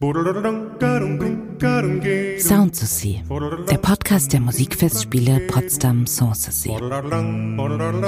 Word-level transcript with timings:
Boo 0.00 0.12
doo 0.12 0.22
doo 0.24 0.32
doo 0.34 0.42
doo, 0.46 0.54
da 0.80 0.98
doo 1.00 1.16
doo. 1.20 1.45
Sound 1.58 2.78
to 2.78 2.84
See, 2.84 3.22
der 3.70 3.78
Podcast 3.78 4.32
der 4.34 4.40
Musikfestspiele 4.40 5.40
Potsdam 5.46 6.06
Sanssouci. 6.06 6.70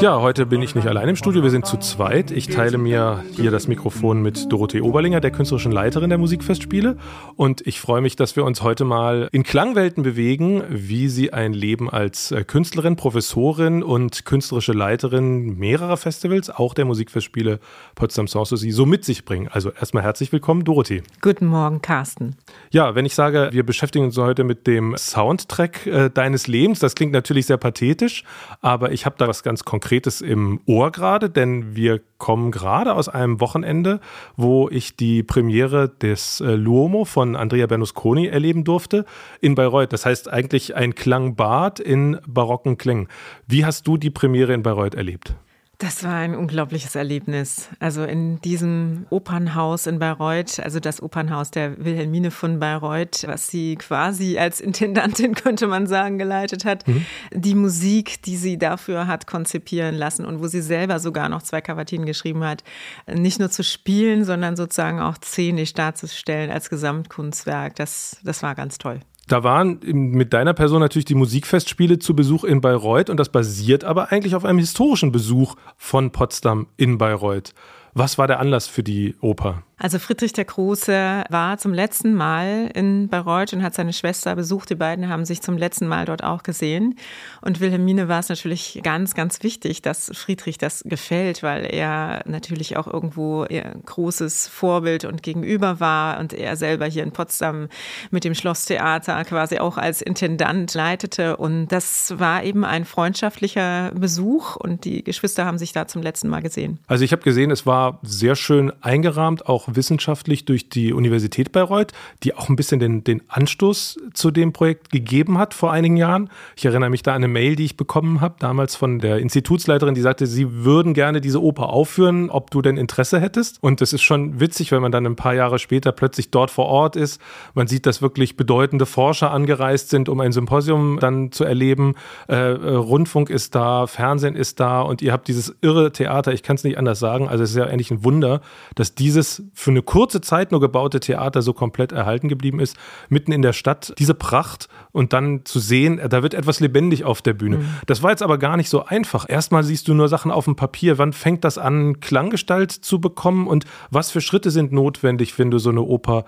Ja, 0.03 0.21
heute 0.21 0.45
bin 0.45 0.61
ich 0.61 0.75
nicht 0.75 0.87
allein 0.87 1.09
im 1.09 1.17
Studio, 1.17 1.43
wir 1.43 1.51
sind 1.51 1.65
zu 1.65 1.79
zweit. 1.79 2.31
Ich 2.31 2.49
teile 2.49 2.77
mir 2.77 3.25
hier 3.33 3.51
das 3.51 3.67
Mikrofon 3.67 4.21
mit 4.21 4.53
Dorothee 4.53 4.83
Oberlinger, 4.83 5.21
der 5.21 5.31
künstlerischen 5.31 5.73
Leiterin 5.73 6.11
der 6.11 6.19
Musikfestspiele. 6.19 6.99
Und 7.37 7.67
ich 7.67 7.81
freue 7.81 8.03
mich, 8.03 8.17
dass 8.17 8.37
wir 8.37 8.45
uns 8.45 8.61
heute 8.63 8.85
mal 8.85 9.31
in 9.33 9.45
Klangwelten 9.45 10.03
bewegen, 10.03 10.63
wie 10.69 11.09
sie 11.09 11.33
ein 11.33 11.55
Leben 11.55 11.89
als 11.89 12.33
äh, 12.33 12.45
Künstlerin, 12.45 12.97
Professorin 12.97 13.83
und 13.83 14.27
künstlerische 14.27 14.73
Leiterin 14.73 15.57
mehrerer 15.59 15.97
Festivals, 15.97 16.51
auch 16.51 16.75
der 16.75 16.85
Musikfestspiele 16.85 17.61
Potsdam 17.95 18.29
Sanssouci, 18.29 18.73
so 18.73 18.85
mit 18.85 19.07
sich 19.07 19.25
bringen. 19.25 19.49
Also 19.49 19.71
erstmal 19.71 20.03
herzlich 20.03 20.33
willkommen, 20.33 20.65
Dorothee. 20.65 21.03
Guten 21.23 21.47
Morgen. 21.47 21.81
Carsten. 21.81 22.37
Ja, 22.71 22.95
wenn 22.95 23.07
ich 23.07 23.15
sage, 23.15 23.38
wir 23.53 23.65
beschäftigen 23.65 24.05
uns 24.05 24.17
heute 24.19 24.45
mit 24.45 24.67
dem 24.67 24.97
Soundtrack 24.97 25.87
äh, 25.87 26.11
deines 26.11 26.47
Lebens, 26.47 26.81
das 26.81 26.95
klingt 26.95 27.13
natürlich 27.13 27.47
sehr 27.47 27.57
pathetisch, 27.57 28.25
aber 28.61 28.93
ich 28.93 29.07
habe 29.07 29.17
da 29.19 29.29
was 29.29 29.43
ganz 29.43 29.65
Konkretes 29.65 30.21
im 30.21 30.61
Ohr 30.67 30.91
gerade, 30.91 31.31
denn 31.31 31.75
wir 31.77 32.01
kommen 32.19 32.51
gerade 32.51 32.95
aus 32.95 33.09
einem 33.09 33.41
Wochenende, 33.41 34.01
wo 34.37 34.69
ich 34.69 34.97
die 34.97 35.23
Premiere 35.23 35.89
des 35.89 36.41
äh, 36.41 36.55
Luomo 36.55 37.05
von 37.05 37.37
Andrea 37.37 37.67
Bernusconi 37.67 38.27
erleben 38.27 38.65
durfte 38.65 39.05
in 39.41 39.55
Bayreuth. 39.55 39.93
Das 39.93 40.05
heißt 40.05 40.29
eigentlich 40.31 40.75
ein 40.75 40.95
Klangbad 40.95 41.81
in 41.81 42.19
barocken 42.27 42.77
Klängen. 42.77 43.09
Wie 43.47 43.65
hast 43.65 43.87
du 43.87 43.97
die 43.97 44.11
Premiere 44.11 44.53
in 44.53 44.63
Bayreuth 44.63 44.95
erlebt? 44.95 45.35
Das 45.81 46.03
war 46.03 46.15
ein 46.15 46.35
unglaubliches 46.35 46.97
Erlebnis. 46.97 47.69
Also 47.79 48.03
in 48.03 48.41
diesem 48.41 49.07
Opernhaus 49.11 49.87
in 49.87 50.01
Bayreuth, 50.01 50.59
also 50.59 50.81
das 50.81 51.01
Opernhaus 51.01 51.53
der 51.53 51.79
Wilhelmine 51.79 52.33
von 52.33 52.59
Bayreuth, 52.59 53.23
was 53.29 53.47
sie 53.47 53.77
quasi 53.77 54.39
als 54.39 54.61
Intendantin, 54.61 55.35
könnte 55.37 55.69
man 55.69 55.87
sagen, 55.87 56.19
geleitet 56.19 56.65
hat. 56.65 56.87
Mhm. 56.89 57.07
Die 57.33 57.55
Musik, 57.55 58.21
die 58.23 58.37
sie 58.37 58.59
dafür 58.59 59.07
hat 59.07 59.29
konzipieren 59.29 59.95
lassen 59.95 60.27
und 60.27 60.41
wo 60.41 60.49
sie 60.49 60.63
selber 60.63 60.99
sogar 60.99 61.29
noch 61.29 61.43
zwei 61.43 61.61
Kavatinen 61.61 62.07
geschrieben 62.07 62.43
hat, 62.43 62.65
nicht 63.07 63.39
nur 63.39 63.51
zu 63.51 63.63
spielen, 63.63 64.25
sondern 64.25 64.57
sozusagen 64.57 64.99
auch 64.99 65.15
szenisch 65.23 65.75
darzustellen 65.75 66.51
als 66.51 66.71
Gesamtkunstwerk. 66.71 67.77
Das, 67.77 68.17
das 68.25 68.43
war 68.43 68.57
ganz 68.57 68.79
toll. 68.79 68.99
Da 69.29 69.45
waren 69.45 69.79
mit 69.83 70.33
deiner 70.33 70.55
Person 70.55 70.81
natürlich 70.81 71.05
die 71.05 71.15
Musikfestspiele 71.15 71.99
zu 71.99 72.17
Besuch 72.17 72.45
in 72.45 72.63
Bayreuth 72.63 73.11
und 73.11 73.19
das 73.21 73.29
basiert 73.29 73.85
aber 73.85 74.11
eigentlich 74.11 74.35
auf 74.35 74.47
einem 74.47 74.59
historischen 74.59 75.13
Besuch 75.13 75.55
von 75.77 76.13
Potsdam 76.13 76.67
in 76.79 76.97
Bayreuth. 76.97 77.53
Was 77.93 78.17
war 78.17 78.27
der 78.27 78.41
Anlass 78.41 78.69
für 78.69 78.83
die 78.83 79.17
Oper? 79.21 79.65
Also 79.81 80.01
Friedrich 80.01 80.33
der 80.33 80.45
Große 80.45 81.25
war 81.29 81.59
zum 81.59 81.73
letzten 81.73 82.15
Mal 82.15 82.69
in 82.75 83.09
Bayreuth 83.09 83.53
und 83.53 83.63
hat 83.63 83.75
seine 83.75 83.93
Schwester 83.93 84.35
besucht. 84.35 84.71
Die 84.71 84.75
beiden 84.75 85.09
haben 85.09 85.25
sich 85.25 85.41
zum 85.41 85.57
letzten 85.57 85.87
Mal 85.87 86.05
dort 86.05 86.25
auch 86.25 86.43
gesehen. 86.43 86.97
Und 87.43 87.61
Wilhelmine 87.61 88.09
war 88.09 88.19
es 88.19 88.29
natürlich 88.29 88.81
ganz, 88.83 89.15
ganz 89.15 89.43
wichtig, 89.45 89.81
dass 89.81 90.11
Friedrich 90.15 90.59
das 90.59 90.83
gefällt, 90.85 91.45
weil 91.45 91.65
er 91.65 92.23
natürlich 92.27 92.77
auch 92.77 92.89
irgendwo 92.89 93.45
ihr 93.45 93.77
großes 93.87 94.49
Vorbild 94.49 95.05
und 95.05 95.23
Gegenüber 95.23 95.79
war 95.79 96.19
und 96.19 96.33
er 96.33 96.57
selber 96.57 96.87
hier 96.87 97.05
in 97.05 97.13
Potsdam 97.13 97.69
mit 98.11 98.25
dem 98.25 98.35
Schlosstheater 98.35 99.25
quasi 99.25 99.59
auch 99.59 99.79
als 99.79 100.03
Intendant 100.03 100.75
leitete. 100.75 101.37
Und 101.37 101.69
das 101.69 102.19
war 102.19 102.43
eben 102.43 102.65
ein 102.65 102.85
freundschaftlicher 102.85 103.93
Besuch 103.95 104.57
und 104.57 104.85
die 104.85 105.05
Geschwister 105.05 105.45
haben 105.45 105.59
sich 105.59 105.73
da 105.73 105.87
zum 105.87 106.03
letzten 106.03 106.29
Mal 106.29 106.43
gesehen. 106.43 106.81
Also 106.89 107.05
ich 107.05 107.13
habe 107.13 107.23
gesehen, 107.23 107.53
es 107.53 107.65
war 107.65 108.01
sehr 108.03 108.35
schön 108.35 108.73
eingerahmt, 108.83 109.47
auch 109.47 109.68
wissenschaftlich 109.77 110.45
durch 110.45 110.69
die 110.69 110.93
Universität 110.93 111.53
Bayreuth, 111.53 111.93
die 112.23 112.35
auch 112.35 112.49
ein 112.49 112.57
bisschen 112.57 112.81
den, 112.81 113.05
den 113.05 113.23
Anstoß 113.29 113.99
zu 114.15 114.31
dem 114.31 114.53
Projekt 114.53 114.91
gegeben 114.91 115.39
hat 115.39 115.55
vor 115.55 115.73
einigen 115.73 115.97
Jahren. 115.97 116.31
Ich 116.57 116.65
erinnere 116.65 116.91
mich 116.91 117.03
da 117.03 117.13
an 117.13 117.17
eine 117.17 117.29
Mail, 117.29 117.57
die 117.57 117.65
ich 117.65 117.77
bekommen 117.77 118.21
habe, 118.21 118.37
damals 118.39 118.77
von 118.77 118.99
der 118.99 119.19
Institutsleiterin, 119.19 119.95
die 119.95 120.01
sagte, 120.01 120.27
sie 120.27 120.65
würden 120.65 120.95
gerne 120.95 121.21
diese 121.21 121.43
Oper 121.43 121.71
aufführen, 121.71 122.31
ob 122.31 122.51
du 122.51 122.63
denn 122.63 122.77
Interesse 122.77 123.21
hättest. 123.21 123.63
Und 123.63 123.81
das 123.81 123.93
ist 123.93 124.03
schon 124.03 124.41
witzig, 124.41 124.73
wenn 124.73 124.83
man 124.83 124.93
dann 124.93 125.07
ein 125.07 125.17
paar 125.17 125.35
Jahre 125.35 125.59
später 125.59 125.93
plötzlich 125.93 126.31
dort 126.31 126.51
vor 126.51 126.67
Ort 126.67 126.97
ist. 126.97 127.21
Man 127.55 127.67
sieht, 127.67 127.87
dass 127.87 128.03
wirklich 128.03 128.37
bedeutende 128.37 128.87
Forscher 128.87 129.31
angereist 129.31 129.91
sind, 129.91 130.09
um 130.09 130.21
ein 130.21 130.33
Symposium 130.33 130.99
dann 131.01 131.33
zu 131.33 131.45
erleben. 131.45 131.95
Äh, 132.29 132.35
äh 132.35 132.75
Rundfunk 132.75 133.31
ist 133.31 133.55
da, 133.55 133.87
Fernsehen 133.87 134.37
ist 134.37 134.61
da 134.61 134.81
und 134.81 135.03
ihr 135.03 135.13
habt 135.13 135.29
dieses 135.29 135.55
irre 135.61 135.93
Theater, 135.93 136.33
ich 136.33 136.43
kann 136.43 136.57
es 136.57 136.65
nicht 136.65 136.79
anders 136.79 136.99
sagen. 136.99 137.29
Also 137.29 137.45
es 137.45 137.51
ist 137.51 137.57
ja 137.57 137.65
eigentlich 137.65 137.91
ein 137.91 138.05
Wunder, 138.05 138.41
dass 138.75 138.95
dieses 138.95 139.43
für 139.59 139.73
eine 139.73 139.83
kurze 139.83 140.21
Zeit 140.21 140.53
nur 140.53 140.61
gebaute 140.61 141.01
Theater 141.01 141.43
so 141.43 141.53
komplett 141.53 141.91
erhalten 141.91 142.29
geblieben 142.29 142.61
ist, 142.61 142.77
mitten 143.09 143.33
in 143.33 143.43
der 143.43 143.53
Stadt, 143.53 143.93
diese 143.99 144.15
Pracht 144.15 144.69
und 144.93 145.13
dann 145.13 145.45
zu 145.45 145.59
sehen, 145.59 146.01
da 146.09 146.23
wird 146.23 146.33
etwas 146.33 146.61
lebendig 146.61 147.05
auf 147.05 147.23
der 147.23 147.33
Bühne. 147.33 147.57
Mhm. 147.59 147.69
Das 147.87 148.05
war 148.05 148.11
jetzt 148.11 148.23
aber 148.23 148.39
gar 148.39 148.57
nicht 148.57 148.71
so 148.71 148.85
einfach. 148.85 149.29
Erstmal 149.29 149.65
siehst 149.65 149.89
du 149.89 149.95
nur 149.95 150.09
Sachen 150.09 150.31
auf 150.31 150.45
dem 150.45 150.55
Papier. 150.55 150.99
Wann 150.99 151.13
fängt 151.13 151.43
das 151.43 151.59
an, 151.59 151.99
Klanggestalt 151.99 152.71
zu 152.71 153.01
bekommen 153.01 153.49
und 153.49 153.65
was 153.91 154.13
für 154.13 154.21
Schritte 154.21 154.53
sind 154.53 154.71
notwendig, 154.71 155.37
wenn 155.41 155.51
du 155.51 155.59
so 155.59 155.71
eine 155.71 155.83
Oper 155.83 156.25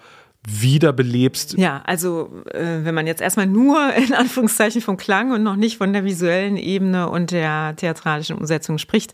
wiederbelebst. 0.49 1.59
Ja, 1.59 1.83
also 1.85 2.31
äh, 2.53 2.83
wenn 2.83 2.95
man 2.95 3.07
jetzt 3.07 3.21
erstmal 3.21 3.47
nur 3.47 3.93
in 3.95 4.15
Anführungszeichen 4.15 4.81
vom 4.81 4.97
Klang 4.97 5.33
und 5.33 5.43
noch 5.43 5.57
nicht 5.57 5.77
von 5.77 5.93
der 5.93 6.05
visuellen 6.05 6.57
Ebene 6.57 7.11
und 7.11 7.31
der 7.31 7.77
theatralischen 7.77 8.39
Umsetzung 8.39 8.79
spricht, 8.79 9.13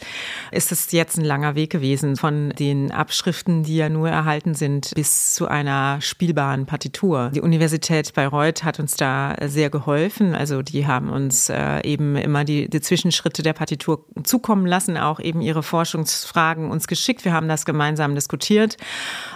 ist 0.53 0.71
es 0.71 0.93
jetzt 0.93 1.19
ein 1.19 1.25
langer 1.25 1.57
Weg 1.57 1.71
gewesen 1.71 2.17
von 2.17 2.51
den 2.51 2.93
Abschriften, 2.93 3.65
die 3.65 3.77
ja 3.77 3.89
nur 3.89 4.09
erhalten 4.09 4.55
sind, 4.55 4.93
bis 4.95 5.35
zu 5.35 5.49
einer 5.49 6.01
spielbaren 6.01 6.65
Partitur. 6.65 7.33
Die 7.35 7.41
Universität 7.41 8.15
Bayreuth 8.15 8.63
hat 8.63 8.79
uns 8.79 8.95
da 8.95 9.35
sehr 9.47 9.69
geholfen. 9.69 10.35
Also 10.35 10.63
die 10.63 10.87
haben 10.87 11.11
uns 11.11 11.49
äh, 11.49 11.81
eben 11.83 12.15
immer 12.15 12.45
die, 12.45 12.71
die 12.71 12.81
Zwischenschritte 12.81 13.43
der 13.43 13.53
Partitur 13.53 14.05
zukommen 14.23 14.67
lassen, 14.67 14.97
auch 14.97 15.19
eben 15.19 15.41
ihre 15.41 15.65
Forschungsfragen 15.65 16.71
uns 16.71 16.87
geschickt. 16.87 17.25
Wir 17.25 17.33
haben 17.33 17.49
das 17.49 17.65
gemeinsam 17.65 18.15
diskutiert 18.15 18.77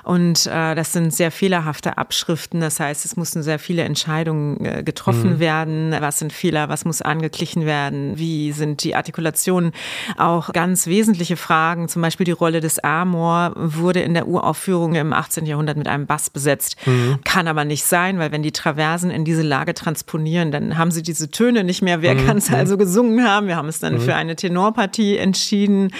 und 0.04 0.46
äh, 0.46 0.76
das 0.76 0.92
sind 0.92 1.12
sehr 1.12 1.32
fehlerhaft 1.32 1.79
fehlerhafte 1.80 1.98
Abschriften. 1.98 2.60
Das 2.60 2.80
heißt, 2.80 3.04
es 3.04 3.16
mussten 3.16 3.42
sehr 3.42 3.58
viele 3.58 3.82
Entscheidungen 3.82 4.64
äh, 4.64 4.82
getroffen 4.82 5.34
mhm. 5.34 5.40
werden. 5.40 5.96
Was 6.00 6.18
sind 6.18 6.32
Fehler? 6.32 6.68
Was 6.68 6.84
muss 6.84 7.02
angeglichen 7.02 7.64
werden? 7.64 8.18
Wie 8.18 8.52
sind 8.52 8.84
die 8.84 8.94
Artikulationen? 8.94 9.72
Auch 10.18 10.52
ganz 10.52 10.86
wesentliche 10.86 11.36
Fragen. 11.36 11.88
Zum 11.88 12.02
Beispiel 12.02 12.24
die 12.24 12.32
Rolle 12.32 12.60
des 12.60 12.78
Amor 12.80 13.52
wurde 13.56 14.00
in 14.00 14.14
der 14.14 14.26
Uraufführung 14.26 14.94
im 14.94 15.12
18. 15.12 15.46
Jahrhundert 15.46 15.76
mit 15.76 15.88
einem 15.88 16.06
Bass 16.06 16.30
besetzt. 16.30 16.76
Mhm. 16.86 17.20
Kann 17.24 17.48
aber 17.48 17.64
nicht 17.64 17.84
sein, 17.84 18.18
weil 18.18 18.32
wenn 18.32 18.42
die 18.42 18.52
Traversen 18.52 19.10
in 19.10 19.24
diese 19.24 19.42
Lage 19.42 19.74
transponieren, 19.74 20.50
dann 20.52 20.76
haben 20.76 20.90
sie 20.90 21.02
diese 21.02 21.30
Töne 21.30 21.64
nicht 21.64 21.82
mehr. 21.82 22.02
Wer 22.02 22.14
mhm. 22.14 22.26
kann 22.26 22.36
es 22.36 22.52
also 22.52 22.76
gesungen 22.76 23.26
haben? 23.26 23.46
Wir 23.46 23.56
haben 23.56 23.68
es 23.68 23.78
dann 23.78 23.94
mhm. 23.94 24.00
für 24.00 24.14
eine 24.14 24.36
Tenorpartie 24.36 25.16
entschieden. 25.16 25.92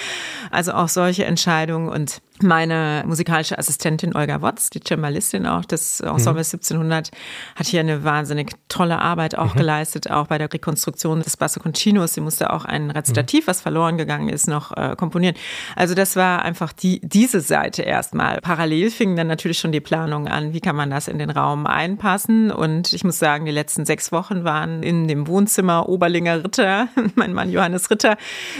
Also 0.51 0.73
auch 0.73 0.89
solche 0.89 1.25
Entscheidungen 1.25 1.89
und 1.89 2.21
meine 2.43 3.03
musikalische 3.05 3.57
Assistentin 3.57 4.15
Olga 4.15 4.41
Wotz, 4.41 4.69
die 4.69 4.79
Cembalistin 4.79 5.45
auch 5.45 5.65
des 5.65 5.99
Ensemble 5.99 6.43
mhm. 6.43 6.49
1700, 6.51 7.11
hat 7.55 7.67
hier 7.67 7.79
eine 7.79 8.03
wahnsinnig 8.03 8.51
tolle 8.69 8.99
Arbeit 8.99 9.37
auch 9.37 9.53
mhm. 9.53 9.59
geleistet, 9.59 10.09
auch 10.09 10.27
bei 10.27 10.37
der 10.37 10.51
Rekonstruktion 10.51 11.21
des 11.21 11.37
Basso 11.37 11.59
Continuos. 11.59 12.13
Sie 12.13 12.21
musste 12.21 12.51
auch 12.53 12.65
ein 12.65 12.91
Rezitativ, 12.91 13.45
mhm. 13.45 13.49
was 13.49 13.61
verloren 13.61 13.97
gegangen 13.97 14.29
ist, 14.29 14.47
noch 14.47 14.75
äh, 14.75 14.95
komponieren. 14.95 15.35
Also 15.75 15.93
das 15.93 16.15
war 16.15 16.43
einfach 16.43 16.73
die, 16.73 17.01
diese 17.03 17.41
Seite 17.41 17.83
erstmal. 17.83 18.39
Parallel 18.41 18.91
fingen 18.91 19.15
dann 19.15 19.27
natürlich 19.27 19.59
schon 19.59 19.71
die 19.71 19.81
Planungen 19.81 20.31
an, 20.31 20.53
wie 20.53 20.61
kann 20.61 20.75
man 20.75 20.89
das 20.89 21.07
in 21.07 21.19
den 21.19 21.29
Raum 21.29 21.65
einpassen. 21.67 22.51
Und 22.51 22.93
ich 22.93 23.03
muss 23.03 23.19
sagen, 23.19 23.45
die 23.45 23.51
letzten 23.51 23.85
sechs 23.85 24.11
Wochen 24.11 24.43
waren 24.43 24.83
in 24.83 25.07
dem 25.07 25.27
Wohnzimmer 25.27 25.89
Oberlinger 25.89 26.43
Ritter, 26.43 26.87
mein 27.15 27.33
Mann 27.33 27.51
Johannes 27.51 27.89
Ritter, 27.89 28.17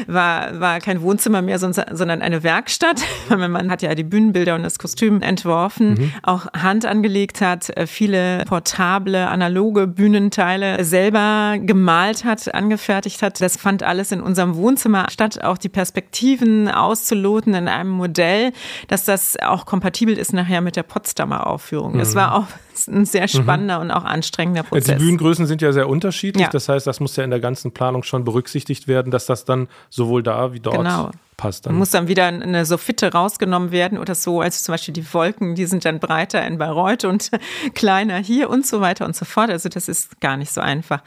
war, 0.08 0.60
war 0.60 0.80
kein 0.80 1.02
Wohnzimmer 1.02 1.42
mehr, 1.42 1.60
sondern 1.60 2.22
eine 2.22 2.44
Werkstatt. 2.44 3.02
mein 3.30 3.52
Mann 3.52 3.71
hat 3.72 3.82
ja 3.82 3.96
die 3.96 4.04
Bühnenbilder 4.04 4.54
und 4.54 4.64
das 4.64 4.78
Kostüm 4.78 5.22
entworfen, 5.22 5.94
mhm. 5.94 6.14
auch 6.22 6.46
Hand 6.54 6.86
angelegt 6.86 7.42
hat, 7.42 7.76
äh, 7.76 7.88
viele 7.88 8.44
portable, 8.46 9.28
analoge 9.28 9.88
Bühnenteile 9.88 10.84
selber 10.84 11.56
gemalt 11.58 12.24
hat, 12.24 12.54
angefertigt 12.54 13.24
hat. 13.24 13.42
Das 13.42 13.58
fand 13.58 13.82
alles 13.82 14.12
in 14.12 14.22
unserem 14.22 14.56
Wohnzimmer 14.56 15.08
statt, 15.10 15.44
auch 15.44 15.58
die 15.58 15.70
Perspektiven 15.70 16.70
auszuloten 16.70 17.56
in 17.56 17.68
einem 17.68 17.90
Modell, 17.90 18.52
dass 18.88 19.06
das 19.06 19.38
auch 19.42 19.66
kompatibel 19.66 20.18
ist 20.18 20.34
nachher 20.34 20.62
mit 20.62 20.76
der 20.76 20.84
Potsdamer 20.84 21.48
Aufführung. 21.48 21.98
Das 21.98 22.12
mhm. 22.14 22.20
war 22.20 22.36
auch 22.36 22.46
ein 22.88 23.06
sehr 23.06 23.28
spannender 23.28 23.78
mhm. 23.78 23.86
und 23.86 23.92
auch 23.92 24.04
anstrengender 24.04 24.64
Prozess. 24.64 24.98
Die 24.98 25.04
Bühnengrößen 25.04 25.48
sind 25.48 25.62
ja 25.62 25.72
sehr 25.72 25.90
unterschiedlich. 25.90 26.44
Ja. 26.44 26.50
Das 26.52 26.70
heißt, 26.70 26.86
das 26.86 27.00
muss 27.00 27.16
ja 27.16 27.24
in 27.24 27.32
der 27.32 27.40
ganzen 27.40 27.72
Planung 27.72 28.04
schon 28.04 28.24
berücksichtigt 28.24 28.88
werden, 28.88 29.12
dass 29.12 29.26
das 29.26 29.46
dann 29.46 29.68
sowohl 29.90 30.22
da 30.22 30.54
wie 30.54 30.60
dort 30.60 30.78
genau 30.78 31.12
passt. 31.42 31.66
Dann. 31.66 31.76
Muss 31.76 31.90
dann 31.90 32.08
wieder 32.08 32.28
eine 32.28 32.66
Soffitte 32.66 33.12
rausgenommen 33.12 33.72
werden 33.72 33.98
oder 33.98 34.14
so, 34.14 34.42
als 34.42 34.62
zum 34.64 34.74
Beispiel 34.74 34.94
die 34.94 35.14
Wolken, 35.14 35.56
die 35.56 35.66
sind 35.66 35.84
dann 35.86 36.00
breiter 36.00 36.46
in 36.46 36.60
Bayreuth 36.60 37.04
und 37.04 37.32
kleiner 37.74 38.18
hier 38.18 38.50
und 38.50 38.66
so 38.66 38.80
weiter 38.80 39.06
und 39.06 39.16
so 39.16 39.26
fort. 39.26 39.50
Also 39.50 39.68
das 39.68 39.88
ist 39.88 40.22
gar 40.22 40.38
nicht 40.38 40.54
so 40.54 40.62
einfach. 40.62 41.02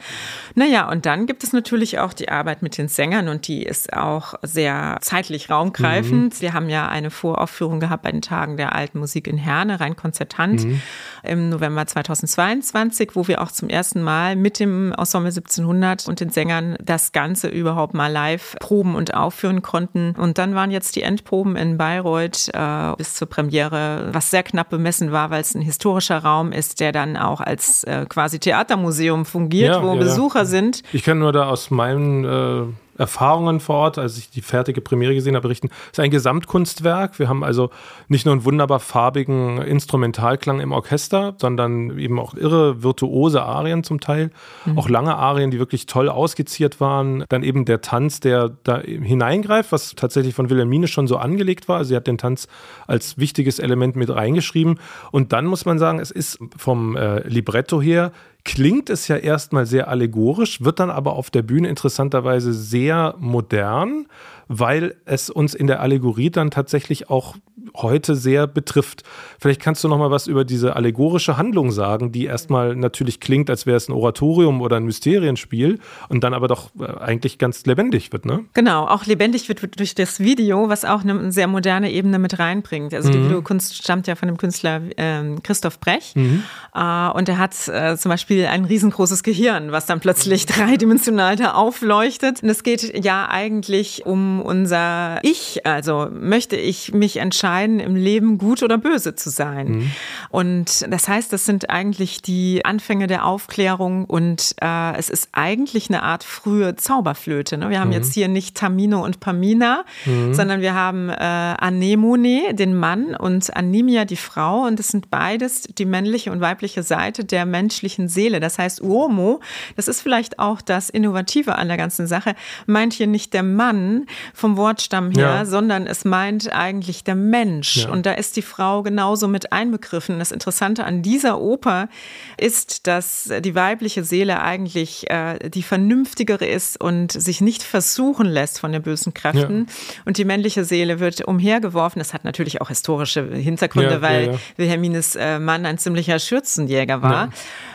Naja, 0.53 0.89
und 0.89 1.05
dann 1.05 1.25
gibt 1.25 1.43
es 1.43 1.53
natürlich 1.53 1.99
auch 1.99 2.11
die 2.11 2.27
Arbeit 2.27 2.61
mit 2.61 2.77
den 2.77 2.89
Sängern 2.89 3.29
und 3.29 3.47
die 3.47 3.63
ist 3.63 3.93
auch 3.93 4.33
sehr 4.41 4.97
zeitlich 5.01 5.49
raumgreifend. 5.49 6.35
Mhm. 6.35 6.41
Wir 6.41 6.53
haben 6.53 6.69
ja 6.69 6.89
eine 6.89 7.11
Voraufführung 7.11 7.79
gehabt 7.79 8.03
bei 8.03 8.11
den 8.11 8.21
Tagen 8.21 8.57
der 8.57 8.75
alten 8.75 8.99
Musik 8.99 9.27
in 9.27 9.37
Herne, 9.37 9.79
rein 9.79 9.95
konzertant, 9.95 10.65
mhm. 10.65 10.81
im 11.23 11.49
November 11.49 11.87
2022, 11.87 13.11
wo 13.13 13.27
wir 13.29 13.41
auch 13.41 13.51
zum 13.51 13.69
ersten 13.69 14.01
Mal 14.01 14.35
mit 14.35 14.59
dem 14.59 14.91
Ensemble 14.91 15.29
1700 15.29 16.09
und 16.09 16.19
den 16.19 16.29
Sängern 16.29 16.75
das 16.83 17.13
Ganze 17.13 17.47
überhaupt 17.47 17.93
mal 17.93 18.11
live 18.11 18.57
proben 18.59 18.95
und 18.95 19.13
aufführen 19.13 19.61
konnten. 19.61 20.13
Und 20.25 20.39
dann 20.39 20.55
waren 20.55 20.71
jetzt 20.71 20.95
die 20.95 21.03
Endproben 21.03 21.55
in 21.55 21.77
Bayreuth 21.77 22.49
äh, 22.51 22.95
bis 22.97 23.13
zur 23.13 23.29
Premiere, 23.29 24.09
was 24.11 24.31
sehr 24.31 24.41
knapp 24.41 24.71
bemessen 24.71 25.11
war, 25.11 25.29
weil 25.29 25.41
es 25.41 25.53
ein 25.53 25.61
historischer 25.61 26.17
Raum 26.17 26.51
ist, 26.51 26.79
der 26.79 26.91
dann 26.91 27.15
auch 27.15 27.41
als 27.41 27.83
äh, 27.83 28.07
quasi 28.09 28.39
Theatermuseum 28.39 29.25
fungiert, 29.25 29.75
ja, 29.75 29.83
wo 29.83 29.93
ja, 29.93 29.99
Besucher 29.99 30.39
ja. 30.39 30.45
sind. 30.45 30.81
Ich 30.93 31.03
kann 31.03 31.19
nur 31.19 31.31
da 31.31 31.47
aus 31.47 31.69
meinen 31.69 32.25
äh 32.25 32.73
Erfahrungen 32.97 33.59
vor 33.59 33.75
Ort, 33.75 33.97
als 33.97 34.17
ich 34.17 34.29
die 34.29 34.41
fertige 34.41 34.81
Premiere 34.81 35.13
gesehen 35.13 35.35
habe, 35.35 35.43
berichten. 35.43 35.69
Es 35.91 35.93
ist 35.93 35.99
ein 35.99 36.11
Gesamtkunstwerk. 36.11 37.19
Wir 37.19 37.29
haben 37.29 37.43
also 37.43 37.69
nicht 38.07 38.25
nur 38.25 38.33
einen 38.33 38.45
wunderbar 38.45 38.79
farbigen 38.79 39.61
Instrumentalklang 39.61 40.59
im 40.59 40.71
Orchester, 40.71 41.35
sondern 41.37 41.97
eben 41.97 42.19
auch 42.19 42.33
irre 42.33 42.83
virtuose 42.83 43.43
Arien 43.43 43.83
zum 43.83 43.99
Teil. 43.99 44.31
Mhm. 44.65 44.77
Auch 44.77 44.89
lange 44.89 45.15
Arien, 45.15 45.51
die 45.51 45.59
wirklich 45.59 45.85
toll 45.85 46.09
ausgeziert 46.09 46.79
waren. 46.79 47.25
Dann 47.29 47.43
eben 47.43 47.65
der 47.65 47.81
Tanz, 47.81 48.19
der 48.19 48.49
da 48.63 48.79
hineingreift, 48.79 49.71
was 49.71 49.95
tatsächlich 49.95 50.33
von 50.33 50.49
Wilhelmine 50.49 50.87
schon 50.87 51.07
so 51.07 51.17
angelegt 51.17 51.67
war. 51.67 51.77
Also 51.77 51.89
sie 51.89 51.95
hat 51.95 52.07
den 52.07 52.17
Tanz 52.17 52.47
als 52.87 53.17
wichtiges 53.17 53.59
Element 53.59 53.95
mit 53.95 54.09
reingeschrieben. 54.09 54.79
Und 55.11 55.33
dann 55.33 55.45
muss 55.45 55.65
man 55.65 55.79
sagen, 55.79 55.99
es 55.99 56.11
ist 56.11 56.39
vom 56.57 56.95
äh, 56.95 57.27
Libretto 57.27 57.81
her 57.81 58.11
klingt 58.45 58.89
es 58.89 59.07
ja 59.07 59.17
erstmal 59.17 59.65
sehr 59.65 59.89
allegorisch, 59.89 60.63
wird 60.63 60.79
dann 60.79 60.91
aber 60.91 61.13
auf 61.13 61.29
der 61.29 61.41
Bühne 61.41 61.67
interessanterweise 61.67 62.53
sehr 62.53 63.15
modern, 63.17 64.05
weil 64.47 64.95
es 65.05 65.29
uns 65.29 65.53
in 65.53 65.67
der 65.67 65.81
Allegorie 65.81 66.29
dann 66.29 66.51
tatsächlich 66.51 67.09
auch 67.09 67.35
heute 67.75 68.15
sehr 68.15 68.47
betrifft. 68.47 69.03
Vielleicht 69.39 69.61
kannst 69.61 69.83
du 69.83 69.87
noch 69.87 69.97
mal 69.97 70.11
was 70.11 70.27
über 70.27 70.45
diese 70.45 70.75
allegorische 70.75 71.37
Handlung 71.37 71.71
sagen, 71.71 72.11
die 72.11 72.25
erstmal 72.25 72.75
natürlich 72.75 73.19
klingt, 73.19 73.49
als 73.49 73.65
wäre 73.65 73.77
es 73.77 73.89
ein 73.89 73.93
Oratorium 73.93 74.61
oder 74.61 74.77
ein 74.77 74.85
Mysterienspiel 74.85 75.79
und 76.09 76.23
dann 76.23 76.33
aber 76.33 76.47
doch 76.47 76.69
äh, 76.79 76.85
eigentlich 76.85 77.37
ganz 77.37 77.65
lebendig 77.65 78.11
wird, 78.11 78.25
ne? 78.25 78.45
Genau, 78.53 78.87
auch 78.87 79.05
lebendig 79.05 79.49
wird 79.49 79.79
durch 79.79 79.95
das 79.95 80.19
Video, 80.19 80.69
was 80.69 80.85
auch 80.85 81.01
eine 81.01 81.31
sehr 81.31 81.47
moderne 81.47 81.91
Ebene 81.91 82.19
mit 82.19 82.39
reinbringt. 82.39 82.93
Also 82.93 83.09
die 83.09 83.17
mhm. 83.17 83.25
Videokunst 83.25 83.75
stammt 83.75 84.07
ja 84.07 84.15
von 84.15 84.27
dem 84.27 84.37
Künstler 84.37 84.81
äh, 84.97 85.35
Christoph 85.43 85.79
Brech 85.79 86.13
mhm. 86.15 86.43
äh, 86.73 87.09
und 87.09 87.29
er 87.29 87.37
hat 87.37 87.67
äh, 87.67 87.97
zum 87.97 88.09
Beispiel 88.09 88.45
ein 88.45 88.65
riesengroßes 88.65 89.23
Gehirn, 89.23 89.71
was 89.71 89.85
dann 89.85 89.99
plötzlich 89.99 90.45
dreidimensional 90.45 91.35
da 91.35 91.53
aufleuchtet. 91.53 92.43
Und 92.43 92.49
es 92.49 92.63
geht 92.63 93.03
ja 93.03 93.27
eigentlich 93.29 94.05
um 94.05 94.34
unser 94.41 95.19
Ich, 95.23 95.65
also 95.65 96.07
möchte 96.11 96.55
ich 96.55 96.93
mich 96.93 97.17
entscheiden, 97.17 97.79
im 97.79 97.95
Leben 97.95 98.37
gut 98.37 98.63
oder 98.63 98.77
böse 98.77 99.15
zu 99.15 99.29
sein. 99.29 99.67
Mhm. 99.67 99.91
Und 100.29 100.85
das 100.89 101.07
heißt, 101.07 101.31
das 101.31 101.45
sind 101.45 101.69
eigentlich 101.69 102.21
die 102.21 102.63
Anfänge 102.65 103.07
der 103.07 103.25
Aufklärung 103.25 104.05
und 104.05 104.55
äh, 104.61 104.95
es 104.97 105.09
ist 105.09 105.29
eigentlich 105.31 105.89
eine 105.89 106.03
Art 106.03 106.23
frühe 106.23 106.75
Zauberflöte. 106.75 107.57
Ne? 107.57 107.69
Wir 107.69 107.79
haben 107.79 107.89
mhm. 107.89 107.93
jetzt 107.93 108.13
hier 108.13 108.27
nicht 108.27 108.55
Tamino 108.55 109.03
und 109.03 109.19
Pamina, 109.19 109.85
mhm. 110.05 110.33
sondern 110.33 110.61
wir 110.61 110.73
haben 110.73 111.09
äh, 111.09 111.13
Anemone, 111.15 112.53
den 112.53 112.75
Mann, 112.75 113.15
und 113.15 113.55
Anemia, 113.55 114.05
die 114.05 114.15
Frau. 114.15 114.65
Und 114.65 114.79
es 114.79 114.89
sind 114.89 115.09
beides 115.09 115.63
die 115.63 115.85
männliche 115.85 116.31
und 116.31 116.41
weibliche 116.41 116.83
Seite 116.83 117.25
der 117.25 117.45
menschlichen 117.45 118.07
Seele. 118.07 118.39
Das 118.39 118.57
heißt, 118.57 118.81
Uomo, 118.81 119.39
das 119.75 119.87
ist 119.87 120.01
vielleicht 120.01 120.39
auch 120.39 120.61
das 120.61 120.89
Innovative 120.89 121.55
an 121.55 121.67
der 121.67 121.77
ganzen 121.77 122.07
Sache, 122.07 122.35
meint 122.65 122.93
hier 122.93 123.07
nicht 123.07 123.33
der 123.33 123.43
Mann 123.43 124.05
vom 124.33 124.57
Wortstamm 124.57 125.11
her, 125.11 125.35
ja. 125.35 125.45
sondern 125.45 125.87
es 125.87 126.05
meint 126.05 126.51
eigentlich 126.51 127.03
der 127.03 127.15
Mensch. 127.15 127.77
Ja. 127.77 127.89
Und 127.89 128.05
da 128.05 128.13
ist 128.13 128.35
die 128.35 128.41
Frau 128.41 128.83
genauso 128.83 129.27
mit 129.27 129.51
einbegriffen. 129.51 130.19
Das 130.19 130.31
Interessante 130.31 130.83
an 130.83 131.01
dieser 131.01 131.39
Oper 131.39 131.89
ist, 132.37 132.87
dass 132.87 133.31
die 133.39 133.55
weibliche 133.55 134.03
Seele 134.03 134.41
eigentlich 134.41 135.09
äh, 135.09 135.49
die 135.49 135.63
vernünftigere 135.63 136.45
ist 136.45 136.79
und 136.79 137.11
sich 137.11 137.41
nicht 137.41 137.63
versuchen 137.63 138.27
lässt 138.27 138.59
von 138.59 138.71
den 138.71 138.81
bösen 138.81 139.13
Kräften. 139.13 139.67
Ja. 139.67 139.73
Und 140.05 140.17
die 140.17 140.25
männliche 140.25 140.63
Seele 140.63 140.99
wird 140.99 141.21
umhergeworfen. 141.21 141.99
Das 141.99 142.13
hat 142.13 142.23
natürlich 142.23 142.61
auch 142.61 142.69
historische 142.69 143.25
Hintergründe, 143.33 144.01
weil 144.01 144.39
Wilhelmines 144.57 145.15
äh, 145.15 145.39
Mann 145.39 145.65
ein 145.65 145.77
ziemlicher 145.77 146.19
Schürzenjäger 146.19 147.01
war. 147.01 147.29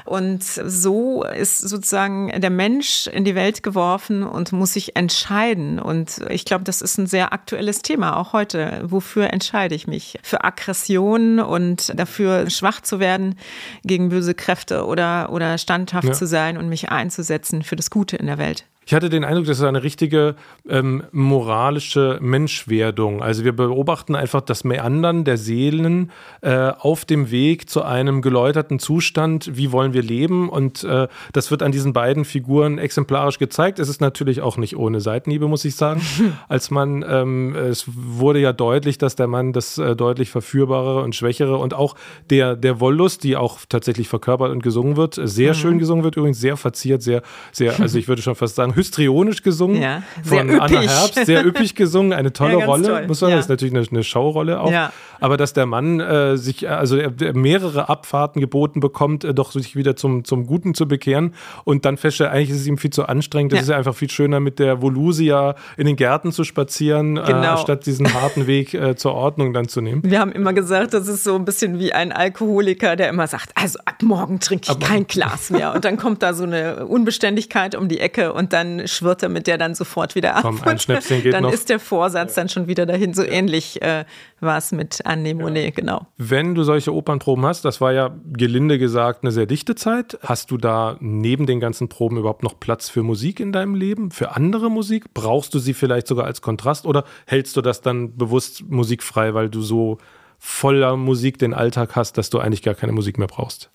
Und 0.04 0.42
so 0.42 1.24
ist 1.24 1.58
sozusagen 1.58 2.32
der 2.40 2.50
Mensch 2.50 3.06
in 3.06 3.24
die 3.24 3.34
Welt 3.34 3.62
geworfen 3.62 4.22
und 4.22 4.52
muss 4.52 4.72
sich 4.72 4.96
entscheiden. 4.96 5.78
Und 5.78 6.20
ich 6.28 6.39
glaube, 6.44 6.64
das 6.64 6.82
ist 6.82 6.98
ein 6.98 7.06
sehr 7.06 7.32
aktuelles 7.32 7.82
Thema, 7.82 8.16
auch 8.16 8.32
heute. 8.32 8.82
Wofür 8.84 9.32
entscheide 9.32 9.74
ich 9.74 9.86
mich? 9.86 10.18
Für 10.22 10.44
Aggression 10.44 11.40
und 11.40 11.92
dafür 11.98 12.50
schwach 12.50 12.80
zu 12.80 13.00
werden 13.00 13.36
gegen 13.84 14.08
böse 14.08 14.34
Kräfte 14.34 14.86
oder, 14.86 15.30
oder 15.32 15.58
standhaft 15.58 16.08
ja. 16.08 16.12
zu 16.12 16.26
sein 16.26 16.56
und 16.56 16.68
mich 16.68 16.90
einzusetzen 16.90 17.62
für 17.62 17.76
das 17.76 17.90
Gute 17.90 18.16
in 18.16 18.26
der 18.26 18.38
Welt. 18.38 18.64
Ich 18.90 18.94
hatte 18.94 19.08
den 19.08 19.22
Eindruck, 19.22 19.46
das 19.46 19.58
ist 19.58 19.64
eine 19.64 19.84
richtige 19.84 20.34
ähm, 20.68 21.04
moralische 21.12 22.18
Menschwerdung. 22.20 23.22
Also 23.22 23.44
wir 23.44 23.52
beobachten 23.52 24.16
einfach 24.16 24.40
das 24.40 24.64
Meandern 24.64 25.22
der 25.22 25.36
Seelen 25.36 26.10
äh, 26.40 26.72
auf 26.76 27.04
dem 27.04 27.30
Weg 27.30 27.70
zu 27.70 27.84
einem 27.84 28.20
geläuterten 28.20 28.80
Zustand. 28.80 29.56
Wie 29.56 29.70
wollen 29.70 29.92
wir 29.92 30.02
leben? 30.02 30.48
Und 30.48 30.82
äh, 30.82 31.06
das 31.32 31.52
wird 31.52 31.62
an 31.62 31.70
diesen 31.70 31.92
beiden 31.92 32.24
Figuren 32.24 32.78
exemplarisch 32.78 33.38
gezeigt. 33.38 33.78
Es 33.78 33.88
ist 33.88 34.00
natürlich 34.00 34.40
auch 34.40 34.56
nicht 34.56 34.76
ohne 34.76 35.00
Seitenhiebe, 35.00 35.46
muss 35.46 35.64
ich 35.64 35.76
sagen. 35.76 36.02
Als 36.48 36.72
man, 36.72 37.04
ähm, 37.08 37.54
es 37.54 37.84
wurde 37.86 38.40
ja 38.40 38.52
deutlich, 38.52 38.98
dass 38.98 39.14
der 39.14 39.28
Mann 39.28 39.52
das 39.52 39.78
äh, 39.78 39.94
deutlich 39.94 40.30
verführbarere 40.30 41.04
und 41.04 41.14
schwächere 41.14 41.58
und 41.58 41.74
auch 41.74 41.94
der, 42.28 42.56
der 42.56 42.80
Wollust, 42.80 43.22
die 43.22 43.36
auch 43.36 43.60
tatsächlich 43.68 44.08
verkörpert 44.08 44.50
und 44.50 44.64
gesungen 44.64 44.96
wird, 44.96 45.14
sehr 45.14 45.50
mhm. 45.50 45.54
schön 45.58 45.78
gesungen 45.78 46.02
wird, 46.02 46.16
übrigens 46.16 46.40
sehr 46.40 46.56
verziert, 46.56 47.02
sehr, 47.02 47.22
sehr, 47.52 47.78
also 47.78 47.96
ich 47.96 48.08
würde 48.08 48.20
schon 48.20 48.34
fast 48.34 48.56
sagen, 48.56 48.79
histrionisch 48.80 49.42
gesungen 49.42 49.80
ja, 49.80 50.02
von 50.22 50.48
üppig. 50.48 50.60
Anna 50.60 50.80
Herbst, 50.80 51.26
sehr 51.26 51.44
üppig 51.46 51.74
gesungen, 51.74 52.12
eine 52.12 52.32
tolle 52.40 52.58
ja, 52.58 52.66
Rolle, 52.66 52.88
toll. 52.88 53.06
muss 53.06 53.20
man, 53.20 53.30
ja. 53.30 53.36
das 53.36 53.46
ist 53.46 53.50
natürlich 53.50 53.74
eine, 53.74 53.86
eine 53.88 54.04
Showrolle 54.04 54.60
auch, 54.60 54.72
ja. 54.72 54.92
aber 55.20 55.36
dass 55.36 55.52
der 55.52 55.66
Mann 55.66 56.00
äh, 56.00 56.36
sich, 56.36 56.68
also 56.68 56.96
er, 56.96 57.12
er 57.20 57.36
mehrere 57.36 57.88
Abfahrten 57.88 58.40
geboten 58.40 58.80
bekommt, 58.80 59.24
äh, 59.24 59.34
doch 59.34 59.52
sich 59.52 59.76
wieder 59.76 59.96
zum, 59.96 60.24
zum 60.24 60.46
Guten 60.46 60.74
zu 60.74 60.88
bekehren 60.88 61.34
und 61.64 61.84
dann 61.84 61.96
feststellt, 61.96 62.30
eigentlich 62.30 62.50
ist 62.50 62.60
es 62.60 62.66
ihm 62.66 62.78
viel 62.78 62.90
zu 62.90 63.06
anstrengend, 63.06 63.52
es 63.52 63.62
ist 63.62 63.68
ja 63.68 63.76
einfach 63.76 63.94
viel 63.94 64.10
schöner 64.10 64.40
mit 64.40 64.58
der 64.58 64.82
Volusia 64.82 65.54
in 65.76 65.86
den 65.86 65.96
Gärten 65.96 66.32
zu 66.32 66.44
spazieren, 66.44 67.16
äh, 67.16 67.22
genau. 67.26 67.54
äh, 67.54 67.58
statt 67.58 67.86
diesen 67.86 68.12
harten 68.20 68.46
Weg 68.46 68.74
äh, 68.74 68.96
zur 68.96 69.14
Ordnung 69.14 69.52
dann 69.52 69.68
zu 69.68 69.80
nehmen. 69.80 70.02
Wir 70.04 70.20
haben 70.20 70.32
immer 70.32 70.52
gesagt, 70.52 70.94
das 70.94 71.08
ist 71.08 71.24
so 71.24 71.34
ein 71.34 71.44
bisschen 71.44 71.78
wie 71.78 71.92
ein 71.92 72.12
Alkoholiker, 72.12 72.96
der 72.96 73.08
immer 73.08 73.26
sagt, 73.26 73.50
also 73.54 73.78
ab 73.84 74.02
morgen 74.02 74.40
trinke 74.40 74.64
ich 74.64 74.70
aber 74.70 74.86
kein 74.86 75.06
Glas 75.06 75.50
mehr 75.50 75.74
und 75.74 75.84
dann 75.84 75.96
kommt 75.96 76.22
da 76.22 76.34
so 76.34 76.44
eine 76.44 76.86
Unbeständigkeit 76.86 77.74
um 77.74 77.88
die 77.88 78.00
Ecke 78.00 78.32
und 78.32 78.52
dann 78.52 78.69
dann 78.78 78.88
schwirrt 78.88 79.22
er 79.22 79.28
mit 79.28 79.46
der 79.46 79.58
dann 79.58 79.74
sofort 79.74 80.14
wieder 80.14 80.36
ab. 80.36 80.42
Komm, 80.42 80.60
ein 80.62 80.78
Schnäpschen 80.78 81.22
geht 81.22 81.32
dann 81.32 81.44
noch. 81.44 81.52
ist 81.52 81.68
der 81.68 81.80
Vorsatz 81.80 82.34
dann 82.34 82.48
schon 82.48 82.66
wieder 82.66 82.86
dahin. 82.86 83.14
So 83.14 83.22
ähnlich 83.22 83.80
äh, 83.82 84.04
war 84.40 84.58
es 84.58 84.72
mit 84.72 85.04
Anemone, 85.04 85.64
ja. 85.64 85.70
genau. 85.70 86.06
Wenn 86.16 86.54
du 86.54 86.62
solche 86.62 86.94
Opernproben 86.94 87.44
hast, 87.44 87.64
das 87.64 87.80
war 87.80 87.92
ja 87.92 88.14
gelinde 88.32 88.78
gesagt 88.78 89.22
eine 89.22 89.32
sehr 89.32 89.46
dichte 89.46 89.74
Zeit. 89.74 90.18
Hast 90.22 90.50
du 90.50 90.56
da 90.56 90.96
neben 91.00 91.46
den 91.46 91.60
ganzen 91.60 91.88
Proben 91.88 92.16
überhaupt 92.16 92.42
noch 92.42 92.58
Platz 92.58 92.88
für 92.88 93.02
Musik 93.02 93.40
in 93.40 93.52
deinem 93.52 93.74
Leben? 93.74 94.10
Für 94.10 94.36
andere 94.36 94.70
Musik? 94.70 95.12
Brauchst 95.14 95.54
du 95.54 95.58
sie 95.58 95.74
vielleicht 95.74 96.06
sogar 96.06 96.26
als 96.26 96.42
Kontrast 96.42 96.86
oder 96.86 97.04
hältst 97.26 97.56
du 97.56 97.60
das 97.60 97.80
dann 97.80 98.16
bewusst 98.16 98.64
musikfrei, 98.68 99.34
weil 99.34 99.48
du 99.48 99.62
so 99.62 99.98
voller 100.42 100.96
Musik 100.96 101.38
den 101.38 101.52
Alltag 101.52 101.94
hast, 101.96 102.16
dass 102.16 102.30
du 102.30 102.38
eigentlich 102.38 102.62
gar 102.62 102.74
keine 102.74 102.92
Musik 102.92 103.18
mehr 103.18 103.26
brauchst? 103.26 103.70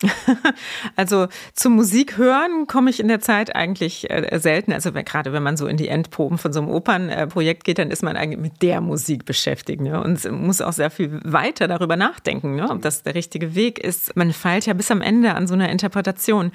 also 0.95 1.27
zum 1.53 1.75
Musik 1.75 2.17
hören 2.17 2.65
komme 2.65 2.89
ich 2.89 2.99
in 2.99 3.07
der 3.07 3.19
Zeit 3.19 3.55
eigentlich 3.55 4.09
äh, 4.09 4.39
selten. 4.39 4.73
Also 4.73 4.91
gerade 4.91 5.31
wenn 5.31 5.43
man 5.43 5.57
so 5.57 5.67
in 5.67 5.77
die 5.77 5.87
Endproben 5.87 6.39
von 6.39 6.51
so 6.51 6.59
einem 6.59 6.69
Opernprojekt 6.69 7.65
geht, 7.65 7.77
dann 7.77 7.91
ist 7.91 8.01
man 8.01 8.17
eigentlich 8.17 8.39
mit 8.39 8.63
der 8.63 8.81
Musik 8.81 9.25
beschäftigt 9.25 9.79
ne? 9.79 10.03
und 10.03 10.29
muss 10.31 10.59
auch 10.59 10.73
sehr 10.73 10.89
viel 10.89 11.19
weiter 11.23 11.67
darüber 11.67 11.97
nachdenken, 11.97 12.55
ne? 12.55 12.67
ob 12.71 12.81
das 12.81 13.03
der 13.03 13.13
richtige 13.13 13.53
Weg 13.53 13.77
ist. 13.77 14.15
Man 14.15 14.33
feilt 14.33 14.65
ja 14.65 14.73
bis 14.73 14.89
am 14.89 15.01
Ende 15.01 15.35
an 15.35 15.45
so 15.45 15.53
einer 15.53 15.69
Interpretation. 15.69 16.51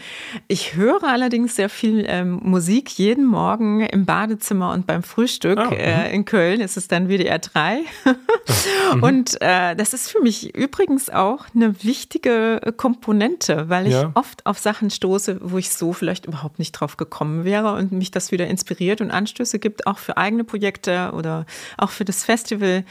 Ich 0.49 0.75
höre 0.75 1.05
allerdings 1.05 1.55
sehr 1.55 1.69
viel 1.69 2.05
ähm, 2.09 2.41
Musik 2.43 2.91
jeden 2.99 3.27
Morgen 3.27 3.83
im 3.83 4.07
Badezimmer 4.07 4.73
und 4.73 4.89
beim 4.89 5.05
Frühstück. 5.05 5.61
Oh, 5.61 5.73
äh, 5.73 6.13
in 6.13 6.25
Köln 6.25 6.61
ist 6.61 6.77
es 6.77 6.89
dann 6.89 7.09
WDR 7.09 7.39
3. 7.39 7.81
mhm. 8.95 9.03
Und 9.03 9.41
äh, 9.41 9.77
das 9.77 9.95
ist 9.95 10.00
ist 10.01 10.11
für 10.11 10.21
mich 10.21 10.55
übrigens 10.55 11.11
auch 11.11 11.47
eine 11.55 11.83
wichtige 11.85 12.61
äh, 12.63 12.73
Komponente, 12.73 13.69
weil 13.69 13.87
ich 13.87 13.93
ja. 13.93 14.11
oft 14.15 14.45
auf 14.47 14.59
Sachen 14.59 14.91
stoße, 14.91 15.39
wo 15.43 15.59
ich 15.59 15.71
so 15.71 15.93
vielleicht 15.93 16.27
überhaupt 16.27 16.59
nicht 16.59 16.73
drauf 16.73 16.97
gekommen 16.97 17.45
wäre 17.45 17.75
und 17.75 17.93
mich 17.93 18.11
das 18.11 18.33
wieder 18.33 18.47
inspiriert 18.47 19.01
und 19.01 19.11
Anstöße 19.11 19.59
gibt, 19.59 19.87
auch 19.87 19.99
für 19.99 20.17
eigene 20.17 20.45
Projekte 20.45 21.13
oder 21.15 21.47
auch 21.79 21.91
für 21.91 22.05
das 22.05 22.25
Festival. 22.25 22.85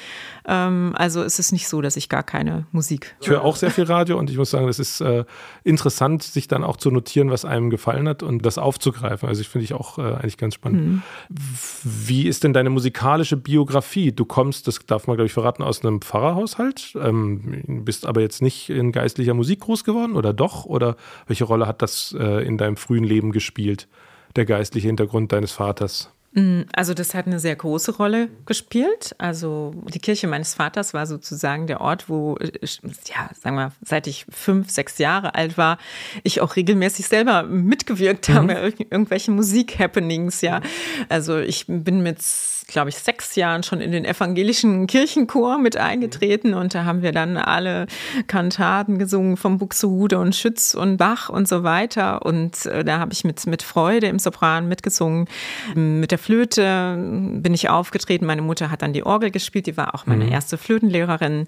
Ähm, 0.48 0.94
also 0.96 1.24
es 1.24 1.40
ist 1.40 1.52
nicht 1.52 1.68
so, 1.68 1.82
dass 1.82 1.96
ich 1.96 2.10
gar 2.10 2.24
keine 2.24 2.66
Musik. 2.72 3.16
Ich 3.22 3.30
höre 3.30 3.44
auch 3.44 3.56
sehr 3.56 3.72
viel 3.72 3.86
Radio 3.86 4.18
und 4.18 4.30
ich 4.30 4.38
muss 4.38 4.52
sagen, 4.52 4.68
es 4.68 4.80
ist 4.80 5.02
äh, 5.02 5.26
interessant, 5.64 6.24
sich 6.24 6.48
dann 6.48 6.64
auch 6.64 6.78
zu 6.78 6.92
notieren, 6.92 7.30
was 7.32 7.46
einem 7.46 7.70
gefallen 7.70 8.08
hat 8.08 8.24
und 8.24 8.46
das 8.46 8.58
aufzugreifen. 8.58 9.28
Also 9.28 9.42
ich 9.42 9.50
finde 9.50 9.66
ich 9.66 9.74
auch 9.74 9.98
äh, 9.98 10.02
eigentlich 10.02 10.38
ganz 10.38 10.56
spannend. 10.56 10.86
Mhm. 10.88 11.02
Wie 11.84 12.28
ist 12.28 12.44
denn 12.44 12.54
deine 12.54 12.70
musikalische 12.70 13.38
Biografie? 13.38 14.12
Du 14.12 14.26
kommst, 14.26 14.68
das 14.68 14.80
darf 14.86 15.08
man 15.08 15.16
glaube 15.16 15.28
ich 15.28 15.34
verraten, 15.34 15.64
aus 15.64 15.84
einem 15.84 16.02
Pfarrerhaushalt, 16.02 16.96
ähm, 17.04 17.84
bist 17.86 18.06
aber 18.06 18.22
jetzt 18.22 18.42
nicht 18.42 18.70
in 18.70 18.92
geistlicher 18.92 19.34
Musik 19.34 19.62
groß 19.62 19.84
geworden 19.84 20.16
oder 20.16 20.34
doch? 20.34 20.66
Oder 20.66 20.96
welche 21.28 21.46
Rolle 21.46 21.68
hat 21.68 21.82
das 21.82 22.16
äh, 22.18 22.46
in 22.46 22.58
deinem 22.58 22.78
frühen 22.78 23.04
Leben 23.04 23.32
gespielt, 23.32 23.88
der 24.36 24.46
geistliche 24.46 24.88
Hintergrund 24.88 25.32
deines 25.32 25.52
Vaters? 25.52 26.12
Mm, 26.34 26.62
also 26.74 26.94
das 26.94 27.16
hat 27.16 27.26
eine 27.26 27.40
sehr 27.40 27.56
große 27.56 27.96
Rolle 27.98 28.30
gespielt. 28.46 29.16
Also 29.18 29.74
die 29.94 30.00
Kirche 30.00 30.28
meines 30.28 30.54
Vaters 30.54 30.94
war 30.94 31.08
sozusagen 31.08 31.66
der 31.66 31.82
Ort, 31.82 32.08
wo, 32.08 32.38
ja, 33.06 33.30
sagen 33.40 33.56
wir, 33.56 33.72
seit 33.82 34.06
ich 34.06 34.26
fünf, 34.30 34.70
sechs 34.70 35.00
Jahre 35.00 35.34
alt 35.36 35.58
war, 35.58 35.80
ich 36.24 36.42
auch 36.42 36.56
regelmäßig 36.56 37.08
selber 37.08 37.44
mitgewirkt 37.44 38.30
habe, 38.30 38.54
mhm. 38.54 38.86
irgendwelche 38.90 39.32
Musik-Happenings, 39.32 40.42
ja. 40.42 40.62
Also 41.10 41.40
ich 41.40 41.66
bin 41.68 42.02
mit 42.04 42.22
glaube 42.70 42.90
ich, 42.90 42.98
sechs 42.98 43.36
Jahren 43.36 43.64
schon 43.64 43.82
in 43.82 43.92
den 43.92 44.06
evangelischen 44.06 44.88
Kirchenchor 44.88 45.58
mit 45.58 45.78
eingetreten 45.78 46.54
und 46.54 46.74
da 46.74 46.86
haben 46.86 47.02
wir 47.02 47.12
dann 47.12 47.38
alle 47.38 47.88
Kantaten 48.28 48.98
gesungen 49.00 49.38
vom 49.38 49.58
Buxtehude 49.58 50.20
und 50.20 50.36
Schütz 50.36 50.74
und 50.74 50.98
Bach 50.98 51.30
und 51.30 51.48
so 51.48 51.64
weiter 51.64 52.26
und 52.26 52.66
äh, 52.66 52.84
da 52.84 53.00
habe 53.00 53.14
ich 53.14 53.24
mit, 53.24 53.46
mit 53.48 53.64
Freude 53.64 54.08
im 54.08 54.20
Sopran 54.20 54.68
mitgesungen. 54.68 55.28
Mit 55.76 56.12
der 56.12 56.20
Flöte 56.20 56.96
bin 56.98 57.54
ich 57.54 57.70
aufgetreten. 57.70 58.26
Meine 58.26 58.42
Mutter 58.42 58.72
hat 58.72 58.82
dann 58.82 58.94
die 58.94 59.04
Orgel 59.04 59.32
gespielt, 59.32 59.68
die 59.68 59.78
war 59.78 59.96
auch 59.96 60.06
meine 60.06 60.26
mhm. 60.26 60.32
erste 60.32 60.58
Flötenlehrerin. 60.58 61.48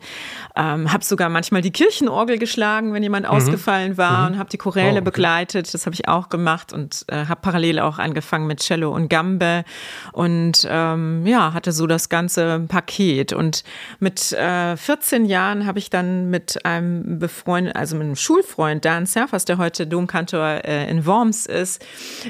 Ähm, 0.56 0.92
habe 0.92 1.04
sogar 1.04 1.30
manchmal 1.30 1.62
die 1.62 1.72
Kirchenorgel 1.72 2.38
geschlagen, 2.38 2.94
wenn 2.94 3.04
jemand 3.04 3.26
mhm. 3.28 3.32
ausgefallen 3.32 3.98
war 3.98 4.22
mhm. 4.22 4.34
und 4.34 4.40
habe 4.40 4.50
die 4.50 4.58
Choräle 4.58 4.88
oh, 4.88 4.92
okay. 4.94 5.02
begleitet. 5.02 5.74
Das 5.74 5.86
habe 5.86 5.94
ich 5.94 6.08
auch 6.08 6.30
gemacht 6.30 6.74
und 6.74 7.06
äh, 7.08 7.26
habe 7.26 7.42
parallel 7.42 7.80
auch 7.80 8.00
angefangen 8.00 8.48
mit 8.48 8.60
Cello 8.60 8.94
und 8.94 9.10
Gambe 9.10 9.64
und 10.12 10.68
ähm, 10.70 11.11
ja, 11.26 11.54
hatte 11.54 11.72
so 11.72 11.88
das 11.88 12.10
ganze 12.10 12.62
Paket. 12.68 13.34
Und 13.34 13.64
mit 14.00 14.32
äh, 14.34 14.78
14 14.78 15.26
Jahren 15.26 15.66
habe 15.66 15.80
ich 15.80 15.90
dann 15.90 16.30
mit 16.30 16.66
einem 16.66 17.20
Befreund, 17.20 17.76
also 17.76 17.96
mit 17.96 18.06
einem 18.06 18.16
Schulfreund, 18.16 18.86
Dan 18.86 19.06
Surfers, 19.06 19.46
der 19.46 19.58
heute 19.58 19.88
Domkantor 19.88 20.66
äh, 20.66 20.90
in 20.90 21.06
Worms 21.06 21.46
ist, 21.46 21.84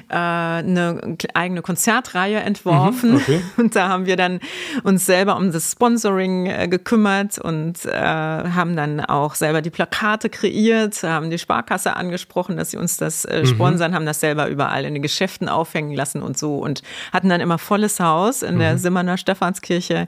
äh, 0.10 0.16
eine 0.16 1.18
eigene 1.34 1.62
Konzertreihe 1.62 2.40
entworfen. 2.40 3.12
Mhm, 3.12 3.18
okay. 3.18 3.42
Und 3.58 3.76
da 3.76 3.90
haben 3.90 4.06
wir 4.06 4.16
dann 4.16 4.40
uns 4.84 5.06
selber 5.06 5.36
um 5.38 5.52
das 5.52 5.72
Sponsoring 5.72 6.46
äh, 6.48 6.68
gekümmert 6.68 7.38
und 7.38 7.86
äh, 7.86 7.92
haben 7.92 8.76
dann 8.76 9.00
auch 9.00 9.36
selber 9.36 9.62
die 9.62 9.70
Plakate 9.70 10.30
kreiert, 10.30 11.04
haben 11.04 11.30
die 11.30 11.38
Sparkasse 11.38 11.96
angesprochen, 11.96 12.58
dass 12.58 12.72
sie 12.72 12.78
uns 12.78 12.98
das 12.98 13.26
äh, 13.26 13.42
mhm. 13.42 13.46
sponsern, 13.46 13.92
mhm. 13.92 13.96
haben 13.96 14.06
das 14.06 14.20
selber 14.20 14.48
überall 14.48 14.86
in 14.86 14.94
den 14.94 15.04
Geschäften 15.04 15.50
aufhängen 15.50 15.94
lassen 15.94 16.22
und 16.22 16.38
so 16.38 16.58
und 16.58 16.82
hatten 17.12 17.30
dann 17.30 17.42
immer 17.42 17.58
volles 17.58 18.00
Haus 18.00 18.42
in 18.42 18.60
der 18.60 18.71
der 18.72 18.78
mhm. 18.78 18.82
Simmerner 18.82 19.18
Stephanskirche. 19.18 20.08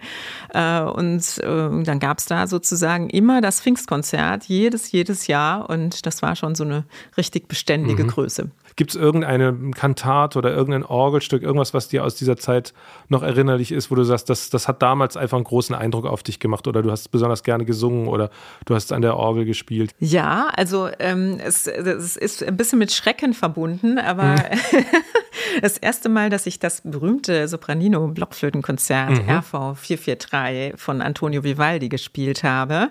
Äh, 0.54 0.82
und 0.82 1.38
äh, 1.40 1.84
dann 1.84 2.00
gab 2.00 2.20
es 2.20 2.26
da 2.26 2.48
sozusagen 2.48 3.10
immer 3.10 3.42
das 3.42 3.62
Pfingstkonzert, 3.62 4.46
jedes, 4.46 4.92
jedes 4.92 5.28
Jahr. 5.28 5.70
Und 5.70 6.06
das 6.06 6.22
war 6.22 6.36
schon 6.36 6.56
so 6.56 6.64
eine 6.64 6.86
richtig 7.18 7.48
beständige 7.48 8.04
mhm. 8.04 8.08
Größe. 8.08 8.50
Gibt 8.76 8.92
es 8.92 8.96
irgendeine 8.96 9.72
Kantate 9.76 10.40
oder 10.40 10.52
irgendein 10.52 10.84
Orgelstück, 10.84 11.44
irgendwas, 11.44 11.76
was 11.76 11.90
dir 11.90 12.04
aus 12.04 12.16
dieser 12.16 12.38
Zeit 12.38 12.74
noch 13.08 13.22
erinnerlich 13.22 13.72
ist, 13.72 13.92
wo 13.92 13.96
du 13.96 14.04
sagst, 14.04 14.30
das, 14.32 14.50
das 14.50 14.68
hat 14.68 14.82
damals 14.82 15.16
einfach 15.16 15.38
einen 15.38 15.44
großen 15.44 15.76
Eindruck 15.76 16.08
auf 16.08 16.24
dich 16.24 16.40
gemacht 16.40 16.68
oder 16.68 16.82
du 16.82 16.90
hast 16.90 17.10
besonders 17.10 17.44
gerne 17.44 17.66
gesungen 17.66 18.08
oder 18.08 18.32
du 18.66 18.74
hast 18.74 18.92
an 18.92 19.04
der 19.04 19.16
Orgel 19.16 19.46
gespielt? 19.46 19.92
Ja, 20.00 20.48
also 20.56 20.90
ähm, 20.98 21.40
es, 21.44 21.68
es 21.68 22.18
ist 22.18 22.44
ein 22.44 22.58
bisschen 22.58 22.80
mit 22.80 22.92
Schrecken 22.92 23.34
verbunden, 23.34 24.00
aber 24.00 24.34
mhm. 24.34 24.38
das 25.62 25.78
erste 25.78 26.10
Mal, 26.10 26.30
dass 26.30 26.46
ich 26.46 26.60
das 26.60 26.82
berühmte 26.84 27.48
Sopranino-Blockflötenkonzert 27.48 29.10
mhm. 29.10 29.30
RV 29.30 29.78
443 29.78 30.80
von 30.80 31.02
Antonio 31.02 31.44
Vivaldi 31.44 31.90
gespielt 31.90 32.44
habe, 32.44 32.90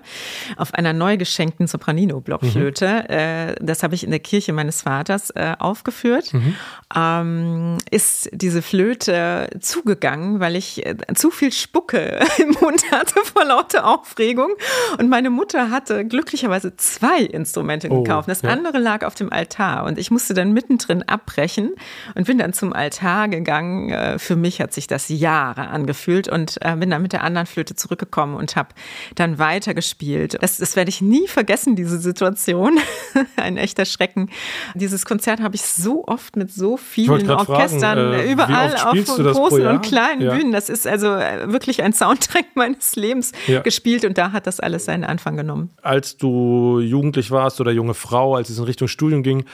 auf 0.57 0.73
einer 0.73 0.93
neu 0.93 1.17
geschenkten 1.17 1.67
Sopranino-Blockflöte. 1.67 3.05
Mhm. 3.07 3.15
Äh, 3.15 3.55
das 3.61 3.83
habe 3.83 3.95
ich 3.95 4.03
in 4.03 4.11
der 4.11 4.19
Kirche 4.19 4.53
meines 4.53 4.81
Vaters 4.81 5.29
äh, 5.31 5.55
aufgeführt. 5.59 6.33
Mhm. 6.33 6.55
Ähm, 6.95 7.77
ist 7.89 8.29
diese 8.31 8.61
Flöte 8.61 9.49
zugegangen, 9.59 10.39
weil 10.39 10.55
ich 10.55 10.85
äh, 10.85 10.95
zu 11.15 11.31
viel 11.31 11.51
Spucke 11.51 12.19
im 12.37 12.55
Mund 12.61 12.91
hatte 12.91 13.19
vor 13.33 13.45
lauter 13.45 13.87
Aufregung. 13.87 14.51
Und 14.97 15.09
meine 15.09 15.29
Mutter 15.29 15.69
hatte 15.69 16.05
glücklicherweise 16.05 16.75
zwei 16.77 17.19
Instrumente 17.19 17.89
oh, 17.89 18.03
gekauft. 18.03 18.29
Das 18.29 18.41
ja. 18.41 18.49
andere 18.49 18.79
lag 18.79 19.05
auf 19.05 19.15
dem 19.15 19.31
Altar 19.31 19.85
und 19.85 19.97
ich 19.97 20.11
musste 20.11 20.33
dann 20.33 20.53
mittendrin 20.53 21.03
abbrechen 21.03 21.71
und 22.15 22.27
bin 22.33 22.39
dann 22.39 22.53
zum 22.53 22.73
Altar 22.73 23.27
gegangen. 23.27 23.91
Äh, 23.91 24.17
für 24.17 24.35
mich 24.35 24.59
hat 24.59 24.73
sich 24.73 24.87
das 24.87 25.07
Jahre 25.09 25.67
angefühlt 25.67 26.27
und 26.27 26.57
äh, 26.61 26.75
bin 26.75 26.89
dann 26.89 27.03
mit 27.03 27.13
der 27.13 27.23
anderen 27.23 27.45
Flöte 27.45 27.75
zurückgekommen 27.75 28.35
und 28.35 28.55
habe 28.55 28.69
dann 29.13 29.37
weitergespielt. 29.37 30.41
Das, 30.41 30.57
das 30.57 30.75
werde 30.75 30.89
ich 30.89 30.99
nie 30.99 31.27
vergessen, 31.27 31.75
diese 31.75 31.99
Situation. 31.99 32.79
Ein 33.35 33.57
echter 33.57 33.85
Schrecken. 33.85 34.31
Dieses 34.73 35.05
Konzert 35.05 35.41
habe 35.41 35.53
ich 35.53 35.61
so 35.61 36.07
oft 36.07 36.35
mit 36.35 36.51
so 36.51 36.75
vielen 36.75 37.29
Orchestern 37.29 37.99
fragen, 37.99 38.13
äh, 38.13 38.31
überall 38.31 38.75
auf 38.77 38.95
großen 39.05 39.67
und 39.67 39.81
kleinen 39.83 40.21
ja. 40.23 40.33
Bühnen. 40.33 40.51
Das 40.51 40.69
ist 40.69 40.87
also 40.87 41.13
äh, 41.13 41.53
wirklich 41.53 41.83
ein 41.83 41.93
Soundtrack 41.93 42.45
meines 42.55 42.95
Lebens 42.95 43.31
ja. 43.45 43.61
gespielt 43.61 44.05
und 44.05 44.17
da 44.17 44.31
hat 44.31 44.47
das 44.47 44.59
alles 44.59 44.85
seinen 44.85 45.03
Anfang 45.03 45.37
genommen. 45.37 45.69
Als 45.83 46.17
du 46.17 46.79
jugendlich 46.79 47.29
warst 47.29 47.61
oder 47.61 47.71
junge 47.71 47.93
Frau, 47.93 48.35
als 48.35 48.49
es 48.49 48.57
in 48.57 48.63
Richtung 48.63 48.87
Studium 48.87 49.21
ging, 49.21 49.45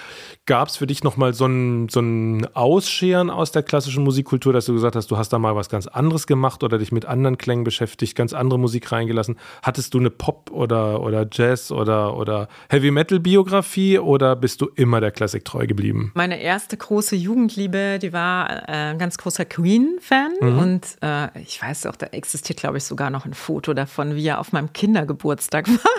gab 0.45 0.69
es 0.69 0.77
für 0.77 0.87
dich 0.87 1.03
nochmal 1.03 1.33
so 1.33 1.45
ein, 1.45 1.89
so 1.89 1.99
ein 1.99 2.47
Ausscheren 2.69 3.31
aus 3.31 3.51
der 3.51 3.63
klassischen 3.63 4.03
Musikkultur, 4.03 4.53
dass 4.53 4.67
du 4.67 4.73
gesagt 4.73 4.95
hast, 4.95 5.09
du 5.09 5.17
hast 5.17 5.33
da 5.33 5.39
mal 5.39 5.55
was 5.55 5.69
ganz 5.69 5.87
anderes 5.87 6.27
gemacht 6.27 6.63
oder 6.63 6.77
dich 6.77 6.91
mit 6.91 7.03
anderen 7.03 7.39
Klängen 7.39 7.63
beschäftigt, 7.63 8.15
ganz 8.15 8.31
andere 8.31 8.59
Musik 8.59 8.91
reingelassen? 8.91 9.39
Hattest 9.63 9.95
du 9.95 9.97
eine 9.97 10.11
Pop- 10.11 10.51
oder, 10.51 11.01
oder 11.01 11.25
Jazz- 11.31 11.71
oder, 11.71 12.15
oder 12.15 12.47
Heavy-Metal-Biografie 12.69 13.97
oder 13.97 14.35
bist 14.35 14.61
du 14.61 14.67
immer 14.75 15.01
der 15.01 15.09
Klassik 15.09 15.45
treu 15.45 15.65
geblieben? 15.65 16.11
Meine 16.13 16.39
erste 16.39 16.77
große 16.77 17.15
Jugendliebe, 17.15 17.97
die 17.99 18.13
war 18.13 18.69
äh, 18.69 18.91
ein 18.91 18.99
ganz 18.99 19.17
großer 19.17 19.45
Queen-Fan 19.45 20.33
mhm. 20.39 20.59
und 20.59 20.85
äh, 21.01 21.39
ich 21.41 21.59
weiß 21.59 21.87
auch, 21.87 21.95
da 21.95 22.05
existiert, 22.05 22.59
glaube 22.59 22.77
ich, 22.77 22.83
sogar 22.83 23.09
noch 23.09 23.25
ein 23.25 23.33
Foto 23.33 23.73
davon, 23.73 24.13
wie 24.13 24.27
er 24.27 24.39
auf 24.39 24.51
meinem 24.51 24.73
Kindergeburtstag 24.73 25.67
war 25.83 25.91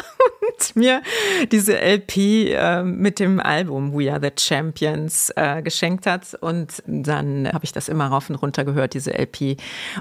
und 0.61 0.77
mir 0.77 1.03
diese 1.51 1.81
LP 1.81 2.17
äh, 2.17 2.83
mit 2.83 3.19
dem 3.19 3.41
Album 3.41 3.93
We 3.93 4.13
Are 4.13 4.21
the 4.21 4.31
Champions 4.39 5.33
äh, 5.37 5.63
geschenkt 5.63 6.07
hat. 6.07 6.35
Und 6.41 6.83
dann 6.87 7.49
habe 7.53 7.65
ich 7.65 7.73
das 7.73 7.89
immer 7.89 8.09
rauf 8.09 8.31
und 8.31 8.37
runter 8.37 8.65
gehört, 8.65 8.95
diese 8.95 9.13
LP. 9.13 9.57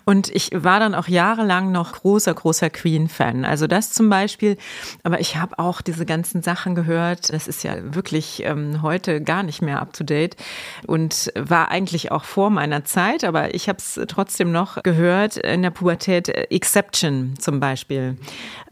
Und 0.05 0.29
ich 0.29 0.51
war 0.53 0.79
dann 0.79 0.95
auch 0.95 1.07
jahrelang 1.07 1.71
noch 1.71 1.93
großer, 1.93 2.33
großer 2.33 2.69
Queen-Fan. 2.69 3.45
Also 3.45 3.67
das 3.67 3.91
zum 3.91 4.09
Beispiel. 4.09 4.57
Aber 5.03 5.19
ich 5.19 5.37
habe 5.37 5.57
auch 5.59 5.81
diese 5.81 6.05
ganzen 6.05 6.41
Sachen 6.41 6.75
gehört. 6.75 7.31
Das 7.33 7.47
ist 7.47 7.63
ja 7.63 7.75
wirklich 7.81 8.43
ähm, 8.43 8.81
heute 8.81 9.21
gar 9.21 9.43
nicht 9.43 9.61
mehr 9.61 9.81
up 9.81 9.93
to 9.93 10.03
date 10.03 10.35
und 10.87 11.31
war 11.35 11.71
eigentlich 11.71 12.11
auch 12.11 12.23
vor 12.23 12.49
meiner 12.49 12.83
Zeit. 12.85 13.23
Aber 13.23 13.53
ich 13.53 13.69
habe 13.69 13.79
es 13.79 13.99
trotzdem 14.07 14.51
noch 14.51 14.83
gehört 14.83 15.37
in 15.37 15.61
der 15.61 15.71
Pubertät. 15.71 16.29
Exception 16.29 17.35
zum 17.39 17.59
Beispiel 17.59 18.17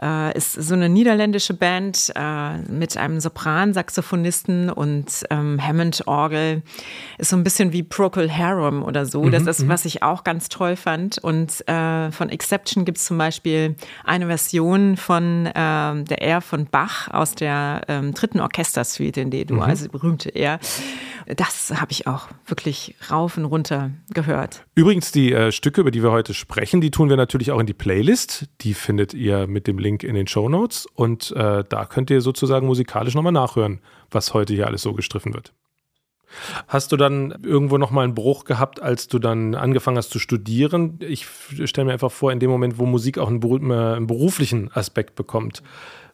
äh, 0.01 0.35
ist 0.35 0.53
so 0.53 0.73
eine 0.73 0.89
niederländische 0.89 1.53
Band 1.53 1.76
äh, 2.15 2.57
mit 2.69 2.97
einem 2.97 3.19
Sopran-Saxophonisten 3.19 4.69
und 4.69 5.23
ähm, 5.29 5.59
Hammond-Orgel. 5.61 6.63
Ist 7.17 7.29
so 7.29 7.37
ein 7.37 7.43
bisschen 7.43 7.73
wie 7.73 7.83
Procol 7.83 8.29
Harum 8.29 8.83
oder 8.83 9.05
so. 9.05 9.23
Mhm, 9.23 9.31
das 9.31 9.45
ist, 9.45 9.63
mhm. 9.63 9.69
was 9.69 9.85
ich 9.85 10.03
auch 10.03 10.23
ganz 10.23 10.49
toll 10.49 10.75
fand. 10.75 11.17
Und 11.19 11.67
äh, 11.67 12.11
von 12.11 12.29
Exception 12.29 12.85
gibt 12.85 12.97
es 12.97 13.05
zum 13.05 13.17
Beispiel 13.17 13.75
eine 14.03 14.27
Version 14.27 14.97
von 14.97 15.45
äh, 15.45 15.51
der 15.53 16.21
Air 16.21 16.41
von 16.41 16.65
Bach 16.65 17.09
aus 17.09 17.35
der 17.35 17.81
ähm, 17.87 18.13
dritten 18.13 18.39
Orchestersuite 18.39 19.21
in 19.21 19.31
D-Dur, 19.31 19.57
mhm. 19.57 19.63
also 19.63 19.89
berühmte 19.89 20.29
Air. 20.29 20.59
Das 21.35 21.73
habe 21.75 21.91
ich 21.91 22.07
auch 22.07 22.29
wirklich 22.45 22.95
rauf 23.11 23.37
und 23.37 23.45
runter 23.45 23.91
gehört. 24.13 24.65
Übrigens, 24.75 25.11
die 25.11 25.33
äh, 25.33 25.51
Stücke, 25.51 25.81
über 25.81 25.91
die 25.91 26.01
wir 26.01 26.11
heute 26.11 26.33
sprechen, 26.33 26.79
die 26.79 26.91
tun 26.91 27.09
wir 27.09 27.17
natürlich 27.17 27.51
auch 27.51 27.59
in 27.59 27.65
die 27.65 27.73
Playlist. 27.73 28.45
Die 28.61 28.73
findet 28.73 29.13
ihr 29.13 29.45
mit 29.47 29.67
dem 29.67 29.77
Link 29.77 30.03
in 30.03 30.15
den 30.15 30.27
Show 30.27 30.47
Notes. 30.47 30.87
Und 30.93 31.31
äh, 31.35 31.63
da 31.69 31.85
könnt 31.85 32.09
ihr 32.09 32.21
sozusagen 32.21 32.67
musikalisch 32.67 33.15
nochmal 33.15 33.31
nachhören, 33.31 33.81
was 34.11 34.33
heute 34.33 34.53
hier 34.53 34.67
alles 34.67 34.81
so 34.81 34.93
gestriffen 34.93 35.33
wird. 35.33 35.53
Hast 36.67 36.91
du 36.91 36.97
dann 36.97 37.33
irgendwo 37.43 37.77
nochmal 37.77 38.03
einen 38.03 38.15
Bruch 38.15 38.43
gehabt, 38.43 38.81
als 38.81 39.07
du 39.07 39.17
dann 39.17 39.55
angefangen 39.55 39.97
hast 39.97 40.09
zu 40.09 40.19
studieren? 40.19 40.99
Ich 41.01 41.25
stelle 41.65 41.85
mir 41.85 41.93
einfach 41.93 42.11
vor, 42.11 42.31
in 42.31 42.39
dem 42.39 42.49
Moment, 42.49 42.77
wo 42.77 42.85
Musik 42.85 43.17
auch 43.17 43.29
einen, 43.29 43.39
beruflichen 43.39 44.69
Aspekt 44.73 45.15
bekommt, 45.15 45.63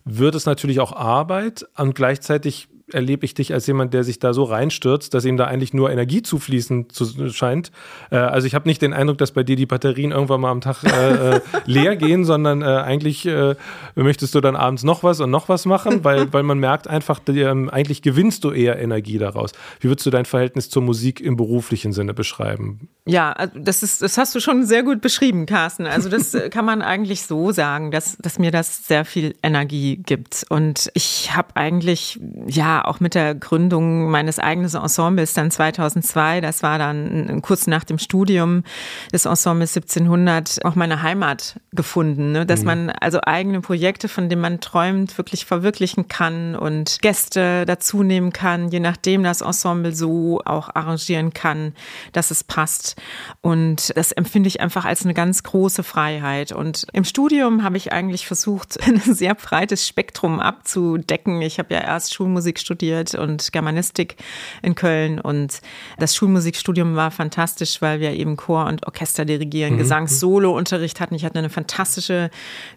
wird 0.05 0.35
es 0.35 0.45
natürlich 0.45 0.79
auch 0.79 0.91
Arbeit 0.91 1.65
und 1.77 1.95
gleichzeitig 1.95 2.67
erlebe 2.93 3.25
ich 3.25 3.33
dich 3.33 3.53
als 3.53 3.67
jemand, 3.67 3.93
der 3.93 4.03
sich 4.03 4.19
da 4.19 4.33
so 4.33 4.43
reinstürzt, 4.43 5.13
dass 5.13 5.25
ihm 5.25 5.37
da 5.37 5.45
eigentlich 5.45 5.73
nur 5.73 5.91
Energie 5.91 6.21
zufließen 6.21 6.89
zu, 6.89 7.29
scheint. 7.29 7.71
Äh, 8.11 8.17
also 8.17 8.47
ich 8.47 8.55
habe 8.55 8.67
nicht 8.67 8.81
den 8.81 8.93
Eindruck, 8.93 9.17
dass 9.17 9.31
bei 9.31 9.43
dir 9.43 9.55
die 9.55 9.65
Batterien 9.65 10.11
irgendwann 10.11 10.41
mal 10.41 10.51
am 10.51 10.61
Tag 10.61 10.83
äh, 10.83 11.35
äh 11.35 11.41
leer 11.65 11.95
gehen, 11.95 12.25
sondern 12.25 12.61
äh, 12.61 12.65
eigentlich 12.65 13.25
äh, 13.25 13.55
möchtest 13.95 14.35
du 14.35 14.41
dann 14.41 14.55
abends 14.55 14.83
noch 14.83 15.03
was 15.03 15.19
und 15.19 15.31
noch 15.31 15.49
was 15.49 15.65
machen, 15.65 16.03
weil, 16.03 16.31
weil 16.33 16.43
man 16.43 16.59
merkt 16.59 16.87
einfach, 16.87 17.19
ähm, 17.27 17.69
eigentlich 17.69 18.01
gewinnst 18.01 18.43
du 18.43 18.51
eher 18.51 18.79
Energie 18.79 19.17
daraus. 19.17 19.51
Wie 19.79 19.89
würdest 19.89 20.05
du 20.05 20.09
dein 20.09 20.25
Verhältnis 20.25 20.69
zur 20.69 20.81
Musik 20.81 21.21
im 21.21 21.35
beruflichen 21.35 21.93
Sinne 21.93 22.13
beschreiben? 22.13 22.89
Ja, 23.05 23.33
also 23.33 23.59
das 23.59 23.83
ist, 23.83 24.01
das 24.01 24.17
hast 24.17 24.33
du 24.33 24.39
schon 24.39 24.65
sehr 24.65 24.83
gut 24.83 25.01
beschrieben, 25.01 25.45
Carsten. 25.45 25.85
Also 25.85 26.09
das 26.09 26.33
äh, 26.33 26.49
kann 26.49 26.65
man 26.65 26.81
eigentlich 26.81 27.23
so 27.23 27.51
sagen, 27.51 27.91
dass, 27.91 28.17
dass 28.17 28.39
mir 28.39 28.51
das 28.51 28.87
sehr 28.87 29.03
viel 29.03 29.35
Energie 29.43 29.97
gibt. 29.97 30.45
Und 30.49 30.89
ich 30.93 31.35
habe 31.35 31.55
eigentlich, 31.55 32.19
ja, 32.47 32.82
auch 32.85 32.99
mit 32.99 33.15
der 33.15 33.35
Gründung 33.35 34.09
meines 34.11 34.39
eigenen 34.39 34.73
Ensembles 34.73 35.33
dann 35.33 35.51
2002, 35.51 36.41
das 36.41 36.63
war 36.63 36.77
dann 36.77 37.41
kurz 37.41 37.67
nach 37.67 37.83
dem 37.83 37.97
Studium 37.97 38.63
des 39.11 39.25
Ensembles 39.25 39.75
1700, 39.75 40.65
auch 40.65 40.75
meine 40.75 41.01
Heimat 41.01 41.59
gefunden, 41.71 42.33
ne? 42.33 42.45
dass 42.45 42.61
mhm. 42.61 42.65
man 42.65 42.89
also 42.89 43.19
eigene 43.23 43.61
Projekte, 43.61 44.07
von 44.07 44.29
denen 44.29 44.41
man 44.41 44.59
träumt, 44.59 45.17
wirklich 45.17 45.45
verwirklichen 45.45 46.07
kann 46.07 46.55
und 46.55 46.99
Gäste 47.01 47.65
dazu 47.65 48.03
nehmen 48.03 48.33
kann, 48.33 48.69
je 48.69 48.79
nachdem 48.79 49.23
das 49.23 49.41
Ensemble 49.41 49.95
so 49.95 50.41
auch 50.45 50.69
arrangieren 50.73 51.33
kann, 51.33 51.73
dass 52.11 52.31
es 52.31 52.43
passt. 52.43 53.01
Und 53.41 53.95
das 53.95 54.11
empfinde 54.11 54.47
ich 54.47 54.61
einfach 54.61 54.85
als 54.85 55.03
eine 55.03 55.13
ganz 55.13 55.43
große 55.43 55.83
Freiheit. 55.83 56.51
Und 56.51 56.85
im 56.93 57.03
Studium 57.03 57.63
habe 57.63 57.77
ich 57.77 57.91
eigentlich 57.93 58.27
versucht, 58.27 58.77
ein 58.85 58.99
sehr 58.99 59.35
breites 59.35 59.87
Spektrum 59.87 60.39
abzudecken. 60.39 61.41
Ich 61.41 61.59
habe 61.59 61.73
ja 61.73 61.81
erst 61.81 62.13
Schulmusik 62.13 62.59
studiert 62.59 62.72
und 63.15 63.51
Germanistik 63.51 64.15
in 64.61 64.75
Köln. 64.75 65.19
Und 65.19 65.61
das 65.99 66.15
Schulmusikstudium 66.15 66.95
war 66.95 67.11
fantastisch, 67.11 67.81
weil 67.81 67.99
wir 67.99 68.11
eben 68.11 68.37
Chor 68.37 68.65
und 68.65 68.85
Orchester 68.85 69.25
dirigieren, 69.25 69.75
mhm. 69.75 69.77
Gesangs-Solo-Unterricht 69.79 70.99
hatten. 70.99 71.15
Ich 71.15 71.25
hatte 71.25 71.39
eine 71.39 71.49
fantastische 71.49 72.29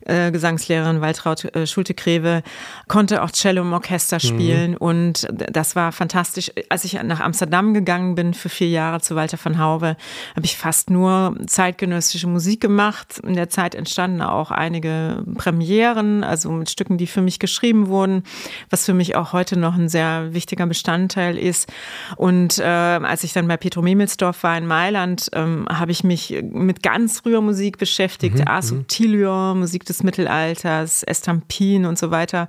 äh, 0.05 0.31
Gesangslehrerin, 0.31 1.00
Waltraud 1.00 1.45
äh, 1.55 1.67
Schulte-Krewe, 1.67 2.43
konnte 2.88 3.23
auch 3.23 3.31
Cello 3.31 3.62
im 3.62 3.73
Orchester 3.73 4.17
mhm. 4.17 4.21
spielen. 4.21 4.71
Mhm. 4.73 4.76
Und 4.76 5.29
das 5.31 5.76
war 5.76 5.93
fantastisch. 5.93 6.50
Als 6.69 6.85
ich 6.85 7.00
nach 7.03 7.21
Amsterdam 7.21 7.75
gegangen 7.75 8.15
bin 8.15 8.35
für 8.35 8.49
vier 8.49 8.69
Jahre 8.69 9.00
zu 9.00 9.17
Walter 9.17 9.38
von 9.38 9.59
Hauwe, 9.59 9.97
habe 10.35 10.45
ich 10.45 10.57
fast 10.57 10.91
nur 10.91 11.37
zeitgenössische 11.47 12.26
Musik 12.26 12.61
gemacht. 12.61 13.21
In 13.21 13.35
der 13.35 13.49
Zeit 13.49 13.75
entstanden 13.75 14.23
auch 14.23 14.50
einige 14.50 15.25
Premieren, 15.35 16.25
also 16.25 16.50
mit 16.50 16.71
Stücken, 16.71 16.99
die 16.99 17.07
für 17.07 17.23
mich 17.23 17.38
geschrieben 17.38 17.88
wurden, 17.88 18.25
was 18.71 18.85
für 18.85 18.95
mich 18.95 19.17
auch 19.17 19.33
heute 19.33 19.59
noch 19.59 19.75
ein 19.76 19.88
sehr 19.88 20.35
wichtiger 20.35 20.66
Bestandteil 20.66 21.38
ist. 21.38 21.73
Und 22.16 22.59
äh, 22.59 22.62
als 22.62 23.25
ich 23.25 23.33
dann 23.33 23.49
bei 23.49 23.56
Petro 23.56 23.83
Memelsdorf 23.83 24.42
war 24.42 24.56
in 24.56 24.66
Mailand, 24.66 25.28
ähm, 25.33 25.66
habe 25.68 25.92
ich 25.92 26.04
mich 26.04 26.42
mit 26.42 26.83
ganz 26.83 27.21
früher 27.21 27.40
Musik 27.40 27.78
beschäftigt, 27.78 28.38
mhm, 28.38 28.49
Asubtilior, 28.49 29.54
mhm. 29.54 29.61
Musik 29.61 29.85
des 29.85 30.02
Mittelalters, 30.02 31.02
Estampin 31.02 31.87
und 31.87 31.99
so 31.99 32.11
weiter. 32.11 32.49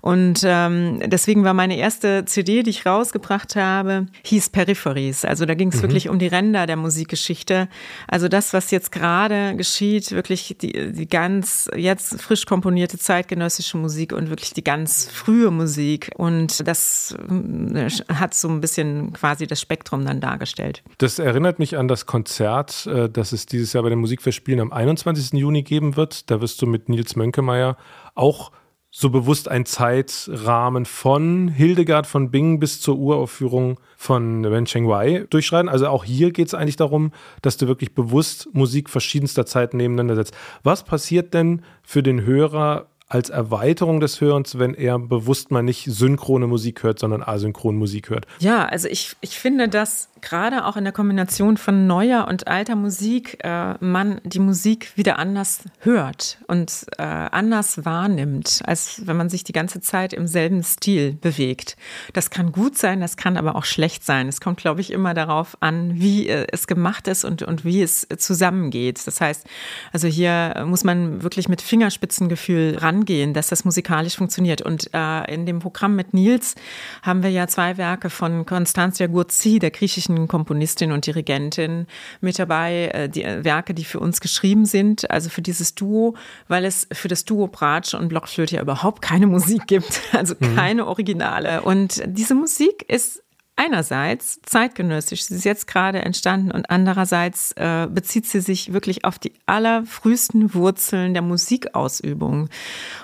Und 0.00 0.40
ähm, 0.44 1.00
deswegen 1.06 1.44
war 1.44 1.54
meine 1.54 1.76
erste 1.76 2.24
CD, 2.24 2.62
die 2.62 2.70
ich 2.70 2.86
rausgebracht 2.86 3.56
habe, 3.56 4.06
hieß 4.24 4.50
Peripheries. 4.50 5.24
Also 5.24 5.46
da 5.46 5.54
ging 5.54 5.68
es 5.68 5.76
mhm. 5.76 5.82
wirklich 5.82 6.08
um 6.08 6.18
die 6.18 6.28
Ränder 6.28 6.66
der 6.66 6.76
Musikgeschichte. 6.76 7.68
Also 8.06 8.28
das, 8.28 8.52
was 8.52 8.70
jetzt 8.70 8.92
gerade 8.92 9.56
geschieht, 9.56 10.12
wirklich 10.12 10.56
die, 10.60 10.92
die 10.92 11.08
ganz 11.08 11.68
jetzt 11.76 12.20
frisch 12.20 12.46
komponierte 12.46 12.98
zeitgenössische 12.98 13.76
Musik 13.76 14.12
und 14.12 14.30
wirklich 14.30 14.52
die 14.52 14.64
ganz 14.64 15.08
frühe 15.12 15.50
Musik. 15.50 16.10
Und 16.16 16.57
das 16.64 17.16
äh, 17.28 17.88
hat 18.12 18.34
so 18.34 18.48
ein 18.48 18.60
bisschen 18.60 19.12
quasi 19.12 19.46
das 19.46 19.60
Spektrum 19.60 20.04
dann 20.04 20.20
dargestellt. 20.20 20.82
Das 20.98 21.18
erinnert 21.18 21.58
mich 21.58 21.76
an 21.76 21.88
das 21.88 22.06
Konzert, 22.06 22.86
äh, 22.86 23.08
das 23.08 23.32
es 23.32 23.46
dieses 23.46 23.72
Jahr 23.72 23.82
bei 23.82 23.90
den 23.90 23.98
Musikfestspielen 23.98 24.60
am 24.60 24.72
21. 24.72 25.32
Juni 25.32 25.62
geben 25.62 25.96
wird. 25.96 26.30
Da 26.30 26.40
wirst 26.40 26.60
du 26.62 26.66
mit 26.66 26.88
Nils 26.88 27.16
Mönkemeyer 27.16 27.76
auch 28.14 28.52
so 28.90 29.10
bewusst 29.10 29.48
ein 29.48 29.66
Zeitrahmen 29.66 30.86
von 30.86 31.48
Hildegard 31.48 32.06
von 32.06 32.30
Bingen 32.30 32.58
bis 32.58 32.80
zur 32.80 32.98
Uraufführung 32.98 33.78
von 33.96 34.44
Wen 34.50 34.64
Cheng 34.64 34.88
Wei 34.88 35.26
durchschreiten. 35.28 35.68
Also 35.68 35.88
auch 35.88 36.04
hier 36.04 36.32
geht 36.32 36.48
es 36.48 36.54
eigentlich 36.54 36.76
darum, 36.76 37.12
dass 37.42 37.58
du 37.58 37.68
wirklich 37.68 37.94
bewusst 37.94 38.48
Musik 38.54 38.88
verschiedenster 38.88 39.44
Zeiten 39.44 39.76
nebeneinander 39.76 40.16
setzt. 40.16 40.34
Was 40.62 40.84
passiert 40.84 41.34
denn 41.34 41.62
für 41.82 42.02
den 42.02 42.22
Hörer, 42.22 42.86
als 43.08 43.30
Erweiterung 43.30 44.00
des 44.00 44.20
Hörens, 44.20 44.58
wenn 44.58 44.74
er 44.74 44.98
bewusst 44.98 45.50
mal 45.50 45.62
nicht 45.62 45.86
synchrone 45.86 46.46
Musik 46.46 46.82
hört, 46.82 46.98
sondern 46.98 47.22
asynchron 47.22 47.76
Musik 47.76 48.10
hört. 48.10 48.26
Ja, 48.38 48.66
also 48.66 48.86
ich, 48.88 49.16
ich 49.22 49.38
finde, 49.38 49.68
dass 49.68 50.10
gerade 50.20 50.66
auch 50.66 50.76
in 50.76 50.84
der 50.84 50.92
Kombination 50.92 51.56
von 51.56 51.86
neuer 51.86 52.26
und 52.28 52.48
alter 52.48 52.76
Musik 52.76 53.38
äh, 53.44 53.74
man 53.80 54.20
die 54.24 54.40
Musik 54.40 54.92
wieder 54.96 55.18
anders 55.18 55.62
hört 55.80 56.38
und 56.48 56.86
äh, 56.98 57.02
anders 57.02 57.84
wahrnimmt, 57.84 58.60
als 58.64 59.06
wenn 59.06 59.16
man 59.16 59.30
sich 59.30 59.42
die 59.44 59.52
ganze 59.52 59.80
Zeit 59.80 60.12
im 60.12 60.26
selben 60.26 60.62
Stil 60.62 61.12
bewegt. 61.12 61.76
Das 62.12 62.30
kann 62.30 62.52
gut 62.52 62.76
sein, 62.76 63.00
das 63.00 63.16
kann 63.16 63.36
aber 63.38 63.56
auch 63.56 63.64
schlecht 63.64 64.04
sein. 64.04 64.28
Es 64.28 64.40
kommt, 64.40 64.58
glaube 64.58 64.80
ich, 64.82 64.92
immer 64.92 65.14
darauf 65.14 65.56
an, 65.60 65.92
wie 65.94 66.28
äh, 66.28 66.46
es 66.52 66.66
gemacht 66.66 67.08
ist 67.08 67.24
und, 67.24 67.42
und 67.42 67.64
wie 67.64 67.80
es 67.80 68.06
zusammengeht. 68.18 69.06
Das 69.06 69.20
heißt, 69.20 69.46
also 69.92 70.08
hier 70.08 70.64
muss 70.66 70.84
man 70.84 71.22
wirklich 71.22 71.48
mit 71.48 71.62
Fingerspitzengefühl 71.62 72.76
ran 72.78 72.97
angehen, 72.98 73.34
dass 73.34 73.48
das 73.48 73.64
musikalisch 73.64 74.16
funktioniert. 74.16 74.62
Und 74.62 74.90
äh, 74.92 75.32
in 75.32 75.46
dem 75.46 75.60
Programm 75.60 75.94
mit 75.96 76.14
Nils 76.14 76.54
haben 77.02 77.22
wir 77.22 77.30
ja 77.30 77.46
zwei 77.46 77.76
Werke 77.76 78.10
von 78.10 78.44
Constantia 78.44 79.06
Gurzi, 79.06 79.58
der 79.58 79.70
griechischen 79.70 80.28
Komponistin 80.28 80.92
und 80.92 81.06
Dirigentin, 81.06 81.86
mit 82.20 82.38
dabei. 82.38 82.90
Äh, 82.92 83.08
die 83.08 83.22
äh, 83.22 83.44
Werke, 83.44 83.74
die 83.74 83.84
für 83.84 84.00
uns 84.00 84.20
geschrieben 84.20 84.64
sind, 84.64 85.10
also 85.10 85.30
für 85.30 85.42
dieses 85.42 85.74
Duo, 85.74 86.14
weil 86.48 86.64
es 86.64 86.86
für 86.92 87.08
das 87.08 87.24
Duo 87.24 87.46
Bratsch 87.46 87.94
und 87.94 88.08
Blockflöte 88.08 88.56
ja 88.56 88.62
überhaupt 88.62 89.02
keine 89.02 89.26
Musik 89.38 89.66
gibt, 89.66 90.02
also 90.12 90.34
mhm. 90.38 90.56
keine 90.56 90.86
Originale. 90.86 91.62
Und 91.62 92.02
diese 92.06 92.34
Musik 92.34 92.84
ist 92.88 93.22
einerseits 93.58 94.40
zeitgenössisch, 94.42 95.24
sie 95.24 95.34
ist 95.34 95.44
jetzt 95.44 95.66
gerade 95.66 96.00
entstanden 96.00 96.52
und 96.52 96.70
andererseits 96.70 97.52
äh, 97.52 97.88
bezieht 97.90 98.26
sie 98.26 98.40
sich 98.40 98.72
wirklich 98.72 99.04
auf 99.04 99.18
die 99.18 99.32
allerfrühesten 99.46 100.54
Wurzeln 100.54 101.12
der 101.12 101.22
Musikausübung. 101.22 102.48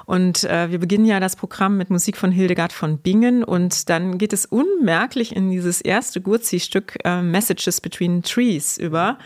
Und 0.06 0.44
äh, 0.44 0.70
wir 0.70 0.78
beginnen 0.78 1.06
ja 1.06 1.18
das 1.18 1.34
Programm 1.34 1.76
mit 1.76 1.90
Musik 1.90 2.16
von 2.16 2.30
Hildegard 2.30 2.72
von 2.72 2.98
Bingen 2.98 3.42
und 3.42 3.88
dann 3.90 4.16
geht 4.16 4.32
es 4.32 4.46
unmerklich 4.46 5.34
in 5.34 5.50
dieses 5.50 5.80
erste 5.80 6.20
Gurzi-Stück 6.20 6.98
äh, 7.04 7.20
Messages 7.20 7.80
Between 7.80 8.22
Trees 8.22 8.78
über. 8.78 9.18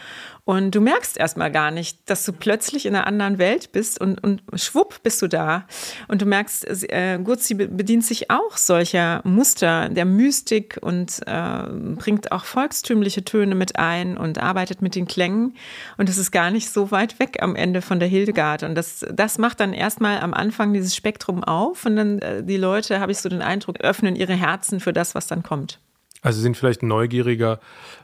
Und 0.48 0.74
du 0.74 0.80
merkst 0.80 1.18
erstmal 1.18 1.52
gar 1.52 1.70
nicht, 1.70 1.98
dass 2.08 2.24
du 2.24 2.32
plötzlich 2.32 2.87
in 2.87 2.96
einer 2.96 3.06
anderen 3.06 3.37
Welt 3.37 3.70
bist 3.70 4.00
und, 4.00 4.24
und 4.24 4.40
schwupp 4.54 5.02
bist 5.02 5.20
du 5.20 5.28
da. 5.28 5.66
Und 6.08 6.22
du 6.22 6.24
merkst, 6.24 6.66
äh, 6.90 7.18
Gurzi 7.22 7.52
bedient 7.52 8.02
sich 8.06 8.30
auch 8.30 8.56
solcher 8.56 9.20
Muster 9.24 9.90
der 9.90 10.06
Mystik 10.06 10.78
und 10.80 11.20
äh, 11.26 11.64
bringt 11.96 12.32
auch 12.32 12.46
volkstümliche 12.46 13.26
Töne 13.26 13.56
mit 13.56 13.78
ein 13.78 14.16
und 14.16 14.38
arbeitet 14.38 14.80
mit 14.80 14.94
den 14.94 15.06
Klängen. 15.06 15.54
Und 15.98 16.08
es 16.08 16.16
ist 16.16 16.30
gar 16.30 16.50
nicht 16.50 16.70
so 16.70 16.90
weit 16.90 17.18
weg 17.18 17.42
am 17.42 17.54
Ende 17.54 17.82
von 17.82 18.00
der 18.00 18.08
Hildegard. 18.08 18.62
Und 18.62 18.74
das, 18.74 19.04
das 19.12 19.37
macht 19.37 19.61
dann 19.61 19.74
erstmal 19.74 20.18
am 20.20 20.32
Anfang 20.32 20.72
dieses 20.72 20.96
Spektrum 20.96 21.44
auf 21.44 21.84
und 21.84 21.96
dann 21.96 22.20
äh, 22.20 22.42
die 22.42 22.56
Leute, 22.56 23.00
habe 23.00 23.12
ich 23.12 23.18
so 23.18 23.28
den 23.28 23.42
Eindruck, 23.42 23.80
öffnen 23.80 24.16
ihre 24.16 24.32
Herzen 24.32 24.80
für 24.80 24.94
das, 24.94 25.14
was 25.14 25.26
dann 25.26 25.42
kommt. 25.42 25.78
Also 26.20 26.40
sind 26.40 26.57
vielleicht 26.57 26.83
neugieriger, 26.83 27.61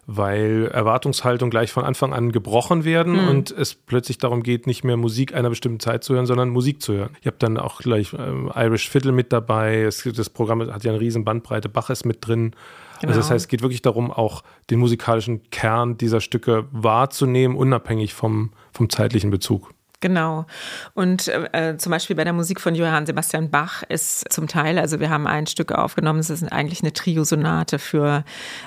weil 0.06 0.68
Erwartungshaltung 0.72 1.50
gleich 1.50 1.72
von 1.72 1.84
Anfang 1.84 2.12
an 2.12 2.30
gebrochen 2.30 2.84
werden 2.84 3.14
mhm. 3.14 3.28
und 3.28 3.50
es 3.50 3.74
plötzlich 3.74 4.18
darum 4.18 4.42
geht, 4.42 4.66
nicht 4.66 4.84
mehr 4.84 4.96
Musik 4.96 5.34
einer 5.34 5.48
bestimmten 5.48 5.80
Zeit 5.80 6.04
zu 6.04 6.14
hören, 6.14 6.26
sondern 6.26 6.50
Musik 6.50 6.80
zu 6.80 6.92
hören. 6.92 7.16
Ich 7.20 7.26
habe 7.26 7.36
dann 7.38 7.58
auch 7.58 7.80
gleich 7.80 8.12
ähm, 8.12 8.52
Irish 8.54 8.88
Fiddle 8.88 9.12
mit 9.12 9.32
dabei. 9.32 9.82
Es, 9.82 10.02
das 10.04 10.30
Programm 10.30 10.60
hat 10.60 10.84
ja 10.84 10.92
eine 10.92 11.00
riesen 11.00 11.24
Bandbreite. 11.24 11.68
Bach 11.68 11.90
ist 11.90 12.04
mit 12.04 12.26
drin. 12.26 12.54
Genau. 13.00 13.10
Also 13.10 13.20
das 13.20 13.30
heißt, 13.30 13.44
es 13.44 13.48
geht 13.48 13.62
wirklich 13.62 13.82
darum, 13.82 14.12
auch 14.12 14.44
den 14.70 14.78
musikalischen 14.78 15.50
Kern 15.50 15.98
dieser 15.98 16.20
Stücke 16.20 16.66
wahrzunehmen, 16.70 17.56
unabhängig 17.56 18.14
vom, 18.14 18.52
vom 18.72 18.88
zeitlichen 18.90 19.30
Bezug. 19.30 19.70
Genau. 20.04 20.44
Und 20.92 21.28
äh, 21.28 21.78
zum 21.78 21.88
Beispiel 21.88 22.14
bei 22.14 22.24
der 22.24 22.34
Musik 22.34 22.60
von 22.60 22.74
Johann 22.74 23.06
Sebastian 23.06 23.48
Bach 23.48 23.82
ist 23.88 24.30
zum 24.30 24.48
Teil, 24.48 24.78
also 24.78 25.00
wir 25.00 25.08
haben 25.08 25.26
ein 25.26 25.46
Stück 25.46 25.72
aufgenommen, 25.72 26.18
es 26.18 26.28
ist 26.28 26.44
eigentlich 26.52 26.82
eine 26.82 26.92
Triosonate 26.92 27.78
für 27.78 28.22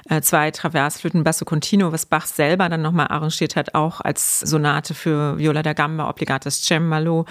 äh, 0.10 0.20
zwei 0.22 0.50
Traversflöten 0.50 1.24
Basso 1.24 1.46
Continuo, 1.46 1.92
was 1.92 2.08
Bach 2.08 2.26
selber 2.26 2.70
dann 2.70 2.82
nochmal 2.82 3.10
arrangiert 3.10 3.56
hat, 3.56 3.76
auch 3.76 4.02
als 4.02 4.40
Sonate 4.40 4.96
für 4.96 5.38
Viola 5.38 5.62
da 5.62 5.74
Gamba, 5.74 6.10
Obligates 6.10 6.64
Cembalo. 6.64 7.26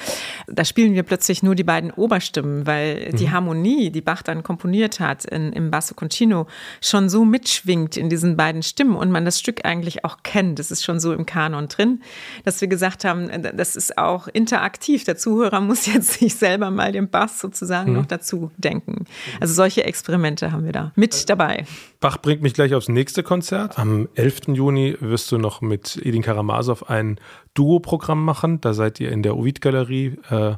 Da 0.46 0.64
spielen 0.64 0.94
wir 0.94 1.02
plötzlich 1.02 1.42
nur 1.42 1.56
die 1.56 1.64
beiden 1.64 1.90
Oberstimmen, 1.90 2.64
weil 2.64 3.08
mhm. 3.10 3.16
die 3.16 3.32
Harmonie, 3.32 3.90
die 3.90 4.02
Bach 4.02 4.22
dann 4.22 4.44
komponiert 4.44 5.00
hat 5.00 5.24
in, 5.24 5.52
im 5.52 5.72
Basso 5.72 5.96
Continuo, 5.96 6.46
schon 6.80 7.08
so 7.08 7.24
mitschwingt 7.24 7.96
in 7.96 8.08
diesen 8.08 8.36
beiden 8.36 8.62
Stimmen 8.62 8.94
und 8.94 9.10
man 9.10 9.24
das 9.24 9.40
Stück 9.40 9.64
eigentlich 9.64 10.04
auch 10.04 10.18
kennt. 10.22 10.60
Das 10.60 10.70
ist 10.70 10.84
schon 10.84 11.00
so 11.00 11.12
im 11.12 11.26
Kanon 11.26 11.66
drin, 11.66 12.02
dass 12.44 12.60
wir 12.60 12.68
gesagt 12.68 13.04
haben, 13.04 13.28
das 13.56 13.74
ist 13.74 13.95
auch 13.98 14.28
interaktiv. 14.28 15.04
Der 15.04 15.16
Zuhörer 15.16 15.61
muss 15.61 15.87
jetzt 15.87 16.12
sich 16.14 16.35
selber 16.35 16.70
mal 16.70 16.92
den 16.92 17.09
Bass 17.09 17.40
sozusagen 17.40 17.92
mhm. 17.92 17.98
noch 17.98 18.06
dazu 18.06 18.50
denken. 18.56 19.04
Also 19.40 19.54
solche 19.54 19.85
Experimente 19.85 20.52
haben 20.52 20.64
wir 20.64 20.72
da 20.72 20.92
mit 20.96 21.28
dabei. 21.28 21.66
Bach 22.00 22.18
bringt 22.18 22.42
mich 22.42 22.54
gleich 22.54 22.74
aufs 22.74 22.88
nächste 22.88 23.22
Konzert. 23.22 23.78
Am 23.78 24.09
11. 24.14 24.48
Juni 24.48 24.96
wirst 25.00 25.32
du 25.32 25.38
noch 25.38 25.61
mit 25.61 25.98
Edin 26.02 26.22
Karamasow 26.22 26.85
ein 26.88 27.18
Duo-Programm 27.54 28.24
machen. 28.24 28.61
Da 28.61 28.74
seid 28.74 29.00
ihr 29.00 29.11
in 29.11 29.22
der 29.22 29.37
Ovid-Galerie 29.37 30.18
äh, 30.30 30.54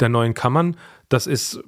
der 0.00 0.08
Neuen 0.08 0.34
Kammern. 0.34 0.76
Das 1.08 1.26
ist 1.26 1.62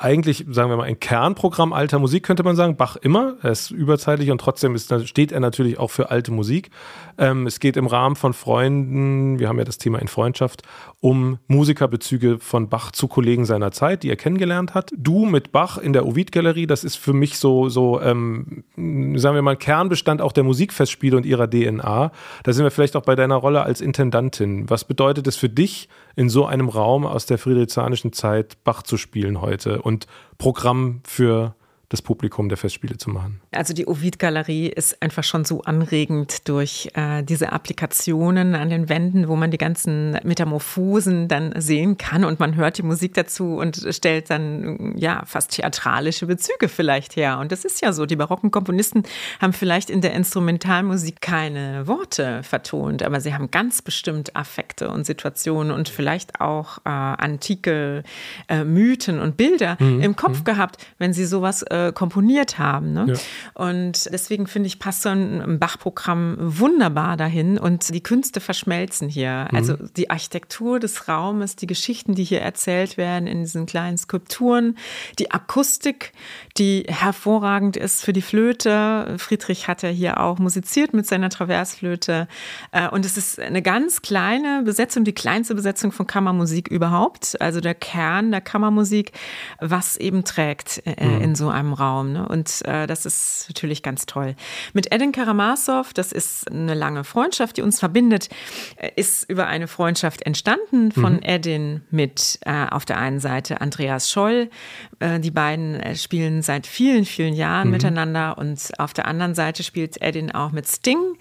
eigentlich, 0.00 0.46
sagen 0.48 0.70
wir 0.70 0.76
mal, 0.76 0.84
ein 0.84 1.00
Kernprogramm 1.00 1.72
alter 1.72 1.98
Musik, 1.98 2.22
könnte 2.22 2.44
man 2.44 2.54
sagen. 2.54 2.76
Bach 2.76 2.94
immer, 2.94 3.34
er 3.42 3.50
ist 3.50 3.72
überzeitlich 3.72 4.30
und 4.30 4.40
trotzdem 4.40 4.76
ist, 4.76 4.92
steht 5.08 5.32
er 5.32 5.40
natürlich 5.40 5.80
auch 5.80 5.90
für 5.90 6.10
alte 6.10 6.30
Musik. 6.30 6.70
Ähm, 7.18 7.48
es 7.48 7.58
geht 7.58 7.76
im 7.76 7.88
Rahmen 7.88 8.14
von 8.14 8.32
Freunden, 8.32 9.40
wir 9.40 9.48
haben 9.48 9.58
ja 9.58 9.64
das 9.64 9.78
Thema 9.78 9.98
in 9.98 10.06
Freundschaft, 10.06 10.62
um 11.00 11.38
Musikerbezüge 11.48 12.38
von 12.38 12.68
Bach 12.68 12.92
zu 12.92 13.08
Kollegen 13.08 13.44
seiner 13.44 13.72
Zeit, 13.72 14.04
die 14.04 14.10
er 14.10 14.14
kennengelernt 14.14 14.72
hat. 14.72 14.92
Du 14.96 15.24
mit 15.24 15.50
Bach 15.50 15.78
in 15.78 15.92
der 15.92 16.06
Ovid-Galerie, 16.06 16.68
das 16.68 16.84
ist 16.84 16.96
für 16.96 17.12
mich 17.12 17.38
so, 17.38 17.68
so 17.68 18.00
ähm, 18.00 18.62
sagen 18.76 19.34
wir 19.34 19.42
mal, 19.42 19.56
Kernbestand 19.56 20.22
auch 20.22 20.32
der 20.32 20.44
Musikfestspiele 20.44 21.16
und 21.16 21.26
ihrer 21.26 21.50
DNA. 21.50 22.12
Da 22.44 22.52
sind 22.52 22.62
wir 22.62 22.70
vielleicht 22.70 22.94
auch 22.94 23.02
bei 23.02 23.16
deiner 23.16 23.36
Rolle 23.36 23.64
als 23.64 23.80
Intendantin. 23.80 24.70
Was 24.70 24.84
bedeutet 24.84 25.26
es 25.26 25.36
für 25.36 25.48
dich, 25.48 25.88
in 26.18 26.28
so 26.28 26.46
einem 26.46 26.68
Raum 26.68 27.06
aus 27.06 27.26
der 27.26 27.38
friedrichshanischen 27.38 28.12
Zeit 28.12 28.64
Bach 28.64 28.82
zu 28.82 28.96
spielen 28.96 29.40
heute 29.40 29.82
und 29.88 30.06
Programm 30.36 31.00
für 31.04 31.54
das 31.90 32.02
Publikum 32.02 32.50
der 32.50 32.58
Festspiele 32.58 32.98
zu 32.98 33.08
machen. 33.08 33.40
Also 33.50 33.72
die 33.72 33.86
Ovid-Galerie 33.86 34.68
ist 34.68 35.00
einfach 35.00 35.24
schon 35.24 35.46
so 35.46 35.62
anregend 35.62 36.46
durch 36.46 36.90
äh, 36.92 37.22
diese 37.22 37.52
Applikationen 37.52 38.54
an 38.54 38.68
den 38.68 38.90
Wänden, 38.90 39.26
wo 39.26 39.36
man 39.36 39.50
die 39.50 39.56
ganzen 39.56 40.18
Metamorphosen 40.22 41.28
dann 41.28 41.58
sehen 41.58 41.96
kann 41.96 42.24
und 42.24 42.40
man 42.40 42.56
hört 42.56 42.76
die 42.76 42.82
Musik 42.82 43.14
dazu 43.14 43.56
und 43.56 43.86
stellt 43.90 44.28
dann 44.28 44.98
ja 44.98 45.22
fast 45.24 45.52
theatralische 45.52 46.26
Bezüge 46.26 46.68
vielleicht 46.68 47.16
her. 47.16 47.38
Und 47.38 47.52
das 47.52 47.64
ist 47.64 47.80
ja 47.80 47.94
so. 47.94 48.04
Die 48.04 48.16
barocken 48.16 48.50
Komponisten 48.50 49.04
haben 49.40 49.54
vielleicht 49.54 49.88
in 49.88 50.02
der 50.02 50.12
Instrumentalmusik 50.12 51.22
keine 51.22 51.86
Worte 51.86 52.42
vertont, 52.42 53.02
aber 53.02 53.22
sie 53.22 53.32
haben 53.32 53.50
ganz 53.50 53.80
bestimmt 53.80 54.36
Affekte 54.36 54.90
und 54.90 55.06
Situationen 55.06 55.72
und 55.72 55.88
vielleicht 55.88 56.42
auch 56.42 56.78
äh, 56.84 56.90
antike 56.90 58.02
äh, 58.48 58.64
Mythen 58.64 59.20
und 59.20 59.38
Bilder 59.38 59.78
mhm. 59.80 60.02
im 60.02 60.16
Kopf 60.16 60.40
mhm. 60.40 60.44
gehabt, 60.44 60.86
wenn 60.98 61.14
sie 61.14 61.24
sowas 61.24 61.62
äh, 61.62 61.77
äh, 61.78 61.92
komponiert 61.92 62.58
haben. 62.58 62.92
Ne? 62.92 63.06
Ja. 63.08 63.62
Und 63.62 64.08
deswegen 64.12 64.46
finde 64.46 64.66
ich, 64.66 64.78
passt 64.78 65.02
so 65.02 65.10
ein 65.10 65.58
Bach-Programm 65.58 66.36
wunderbar 66.38 67.16
dahin 67.16 67.58
und 67.58 67.92
die 67.94 68.02
Künste 68.02 68.40
verschmelzen 68.40 69.08
hier. 69.08 69.48
Mhm. 69.50 69.56
Also 69.56 69.76
die 69.96 70.10
Architektur 70.10 70.80
des 70.80 71.08
Raumes, 71.08 71.56
die 71.56 71.66
Geschichten, 71.66 72.14
die 72.14 72.24
hier 72.24 72.40
erzählt 72.40 72.96
werden 72.96 73.26
in 73.26 73.40
diesen 73.40 73.66
kleinen 73.66 73.98
Skulpturen, 73.98 74.76
die 75.18 75.30
Akustik, 75.30 76.12
die 76.58 76.84
hervorragend 76.88 77.76
ist 77.76 78.04
für 78.04 78.12
die 78.12 78.22
Flöte. 78.22 79.14
Friedrich 79.18 79.68
hat 79.68 79.82
ja 79.82 79.88
hier 79.88 80.20
auch 80.20 80.38
musiziert 80.38 80.92
mit 80.92 81.06
seiner 81.06 81.30
Traversflöte. 81.30 82.26
Äh, 82.72 82.88
und 82.88 83.04
es 83.04 83.16
ist 83.16 83.38
eine 83.38 83.62
ganz 83.62 84.02
kleine 84.02 84.62
Besetzung, 84.64 85.04
die 85.04 85.12
kleinste 85.12 85.54
Besetzung 85.54 85.92
von 85.92 86.06
Kammermusik 86.06 86.68
überhaupt. 86.68 87.40
Also 87.40 87.60
der 87.60 87.74
Kern 87.74 88.30
der 88.30 88.40
Kammermusik, 88.40 89.12
was 89.60 89.96
eben 89.96 90.24
trägt 90.24 90.82
äh, 90.84 91.04
mhm. 91.04 91.20
in 91.22 91.34
so 91.34 91.48
einem 91.48 91.72
Raum. 91.72 92.12
Ne? 92.12 92.26
Und 92.26 92.62
äh, 92.64 92.86
das 92.86 93.06
ist 93.06 93.46
natürlich 93.48 93.82
ganz 93.82 94.06
toll. 94.06 94.34
Mit 94.72 94.92
Edin 94.92 95.12
Karamasow, 95.12 95.92
das 95.94 96.12
ist 96.12 96.50
eine 96.50 96.74
lange 96.74 97.04
Freundschaft, 97.04 97.56
die 97.56 97.62
uns 97.62 97.78
verbindet, 97.78 98.28
äh, 98.76 98.90
ist 98.96 99.30
über 99.30 99.46
eine 99.46 99.68
Freundschaft 99.68 100.22
entstanden 100.22 100.90
von 100.92 101.14
mhm. 101.14 101.22
Edin 101.22 101.82
mit 101.90 102.40
äh, 102.44 102.66
auf 102.68 102.84
der 102.84 102.98
einen 102.98 103.20
Seite 103.20 103.60
Andreas 103.60 104.10
Scholl. 104.10 104.50
Äh, 104.98 105.20
die 105.20 105.30
beiden 105.30 105.74
äh, 105.74 105.94
spielen 105.94 106.42
seit 106.48 106.66
vielen, 106.66 107.04
vielen 107.04 107.34
Jahren 107.34 107.68
mhm. 107.68 107.74
miteinander 107.74 108.36
und 108.38 108.72
auf 108.78 108.92
der 108.92 109.06
anderen 109.06 109.36
Seite 109.36 109.62
spielt 109.62 110.02
Edin 110.02 110.32
auch 110.32 110.50
mit 110.50 110.66
Sting 110.66 111.16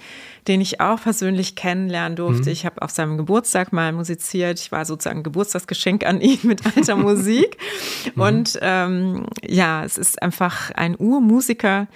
den 0.48 0.62
ich 0.62 0.80
auch 0.80 1.02
persönlich 1.02 1.56
kennenlernen 1.56 2.16
durfte. 2.16 2.44
Mhm. 2.46 2.54
Ich 2.54 2.66
habe 2.66 2.82
auf 2.82 2.92
seinem 2.92 3.18
Geburtstag 3.18 3.74
mal 3.74 3.92
musiziert. 3.92 4.60
Ich 4.60 4.72
war 4.72 4.86
sozusagen 4.86 5.24
Geburtstagsgeschenk 5.24 6.06
an 6.06 6.22
ihn 6.22 6.40
mit 6.44 6.66
alter 6.66 6.96
Musik. 6.96 7.58
Mhm. 8.16 8.22
Und 8.22 8.60
ähm, 8.62 9.26
ja, 9.46 9.84
es 9.84 9.98
ist 9.98 10.22
einfach 10.22 10.72
ein 10.72 10.96
Urmusiker, 10.98 11.88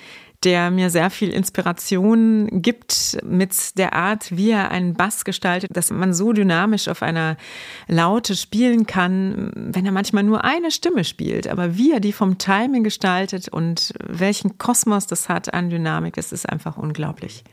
der 0.43 0.71
mir 0.71 0.89
sehr 0.89 1.10
viel 1.10 1.30
Inspiration 1.30 2.62
gibt 2.62 3.17
mit 3.23 3.77
der 3.77 3.93
Art, 3.93 4.36
wie 4.36 4.49
er 4.49 4.71
einen 4.71 4.95
Bass 4.95 5.23
gestaltet, 5.23 5.75
dass 5.75 5.91
man 5.91 6.13
so 6.13 6.34
dynamisch 6.34 6.88
auf 6.88 7.04
einer 7.04 7.38
Laute 7.88 8.36
spielen 8.36 8.88
kann, 8.88 9.51
wenn 9.56 9.86
er 9.86 9.91
manchmal 9.91 10.23
nur 10.23 10.43
eine 10.43 10.71
Stimme 10.71 11.04
spielt. 11.04 11.47
Aber 11.47 11.77
wie 11.77 11.91
er 11.91 11.99
die 11.99 12.13
vom 12.13 12.39
Timing 12.39 12.84
gestaltet 12.84 13.49
und 13.49 13.93
welchen 14.04 14.58
Kosmos 14.58 15.06
das 15.06 15.30
hat 15.30 15.54
an 15.54 15.69
Dynamik, 15.69 16.15
das 16.15 16.32
ist 16.32 16.49
einfach 16.49 16.77
unglaublich. 16.77 17.43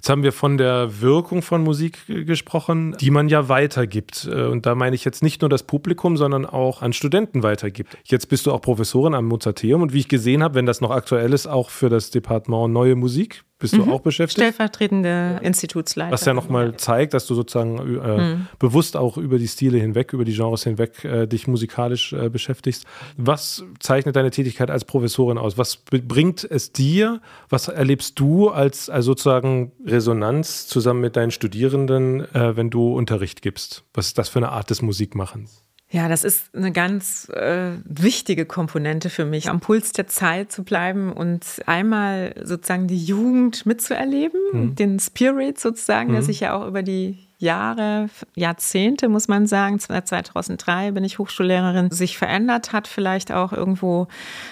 Jetzt 0.00 0.08
haben 0.08 0.22
wir 0.22 0.32
von 0.32 0.56
der 0.56 1.02
Wirkung 1.02 1.42
von 1.42 1.62
Musik 1.62 2.06
gesprochen, 2.06 2.96
die 2.98 3.10
man 3.10 3.28
ja 3.28 3.50
weitergibt. 3.50 4.26
Äh, 4.32 4.46
und 4.46 4.64
da 4.64 4.74
meine 4.74 4.96
ich 4.96 5.04
jetzt 5.04 5.22
nicht 5.22 5.42
nur 5.42 5.50
das 5.50 5.62
Publikum, 5.62 6.16
sondern 6.16 6.46
auch 6.46 6.80
an 6.80 6.94
Studenten 6.94 7.42
weitergibt. 7.42 7.98
Jetzt 8.04 8.30
bist 8.30 8.46
du 8.46 8.52
auch 8.52 8.62
Professorin 8.62 9.12
am 9.12 9.26
Mozarteum 9.26 9.82
und 9.82 9.92
wie 9.92 9.98
ich 9.98 10.08
gesehen 10.08 10.42
habe, 10.42 10.54
wenn 10.54 10.64
das 10.64 10.80
noch 10.80 10.90
aktuell 10.90 11.34
ist, 11.34 11.46
auch 11.46 11.68
für 11.68 11.90
das 11.90 12.10
Departement 12.10 12.72
Neue 12.72 12.96
Musik 12.96 13.44
bist 13.60 13.74
mhm. 13.74 13.84
du 13.84 13.92
auch 13.92 14.00
beschäftigt? 14.00 14.40
Stellvertretende 14.40 15.38
Institutsleiter. 15.42 16.10
Was 16.10 16.24
ja 16.24 16.34
nochmal 16.34 16.76
zeigt, 16.76 17.14
dass 17.14 17.26
du 17.26 17.34
sozusagen 17.34 17.78
äh, 17.78 18.18
mhm. 18.18 18.46
bewusst 18.58 18.96
auch 18.96 19.18
über 19.18 19.38
die 19.38 19.46
Stile 19.46 19.78
hinweg, 19.78 20.12
über 20.12 20.24
die 20.24 20.32
Genres 20.32 20.64
hinweg 20.64 21.04
äh, 21.04 21.26
dich 21.26 21.46
musikalisch 21.46 22.12
äh, 22.12 22.30
beschäftigst. 22.30 22.86
Was 23.16 23.62
zeichnet 23.78 24.16
deine 24.16 24.30
Tätigkeit 24.30 24.70
als 24.70 24.84
Professorin 24.84 25.38
aus? 25.38 25.58
Was 25.58 25.76
bringt 25.76 26.42
es 26.42 26.72
dir? 26.72 27.20
Was 27.50 27.68
erlebst 27.68 28.18
du 28.18 28.48
als, 28.48 28.88
als 28.88 29.04
sozusagen 29.04 29.72
Resonanz 29.86 30.66
zusammen 30.66 31.02
mit 31.02 31.16
deinen 31.16 31.30
Studierenden, 31.30 32.20
äh, 32.34 32.56
wenn 32.56 32.70
du 32.70 32.94
Unterricht 32.94 33.42
gibst? 33.42 33.84
Was 33.92 34.06
ist 34.06 34.18
das 34.18 34.30
für 34.30 34.38
eine 34.38 34.52
Art 34.52 34.70
des 34.70 34.80
Musikmachens? 34.80 35.64
Ja, 35.92 36.08
das 36.08 36.22
ist 36.22 36.54
eine 36.54 36.70
ganz 36.70 37.28
äh, 37.30 37.72
wichtige 37.84 38.46
Komponente 38.46 39.10
für 39.10 39.24
mich, 39.24 39.50
am 39.50 39.58
Puls 39.58 39.90
der 39.92 40.06
Zeit 40.06 40.52
zu 40.52 40.62
bleiben 40.62 41.12
und 41.12 41.44
einmal 41.66 42.32
sozusagen 42.44 42.86
die 42.86 43.04
Jugend 43.04 43.66
mitzuerleben, 43.66 44.40
mhm. 44.52 44.74
den 44.76 45.00
Spirit 45.00 45.58
sozusagen, 45.58 46.10
mhm. 46.10 46.14
der 46.14 46.22
sich 46.22 46.40
ja 46.40 46.54
auch 46.54 46.66
über 46.68 46.84
die 46.84 47.29
Jahre, 47.40 48.10
Jahrzehnte, 48.36 49.08
muss 49.08 49.26
man 49.26 49.46
sagen, 49.46 49.78
seit 49.78 50.06
2003 50.06 50.92
bin 50.92 51.04
ich 51.04 51.18
Hochschullehrerin, 51.18 51.90
sich 51.90 52.18
verändert 52.18 52.74
hat 52.74 52.86
vielleicht 52.86 53.32
auch 53.32 53.54
irgendwo. 53.54 54.08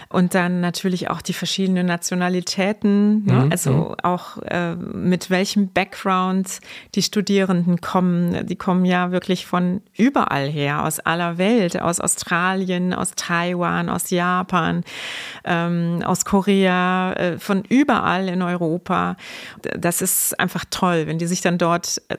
Und 0.08 0.34
dann 0.34 0.62
natürlich 0.62 1.10
auch 1.10 1.20
die 1.20 1.34
verschiedenen 1.34 1.84
Nationalitäten, 1.84 3.26
ne? 3.26 3.44
mhm. 3.44 3.52
also 3.52 3.70
mhm. 3.72 3.94
auch 4.02 4.38
äh, 4.38 4.74
mit 4.74 5.28
welchem 5.28 5.68
Background 5.68 6.60
die 6.94 7.02
Studierenden 7.02 7.82
kommen. 7.82 8.46
Die 8.46 8.56
kommen 8.56 8.86
ja 8.86 9.12
wirklich 9.12 9.44
von 9.44 9.82
überall 9.94 10.48
her, 10.48 10.82
aus 10.84 10.98
aller 10.98 11.36
Welt, 11.36 11.78
aus 11.78 12.00
Australien, 12.00 12.94
aus 12.94 13.10
Taiwan, 13.16 13.90
aus 13.90 14.08
Japan, 14.08 14.82
ähm, 15.44 16.02
aus 16.06 16.24
Korea, 16.24 17.12
äh, 17.12 17.38
von 17.38 17.64
überall 17.68 18.28
in 18.28 18.40
Europa. 18.40 19.16
Das 19.78 20.00
ist 20.00 20.40
einfach 20.40 20.64
toll, 20.70 21.06
wenn 21.06 21.18
die 21.18 21.26
sich 21.26 21.42
dann 21.42 21.58
dort 21.58 22.00
äh, 22.08 22.16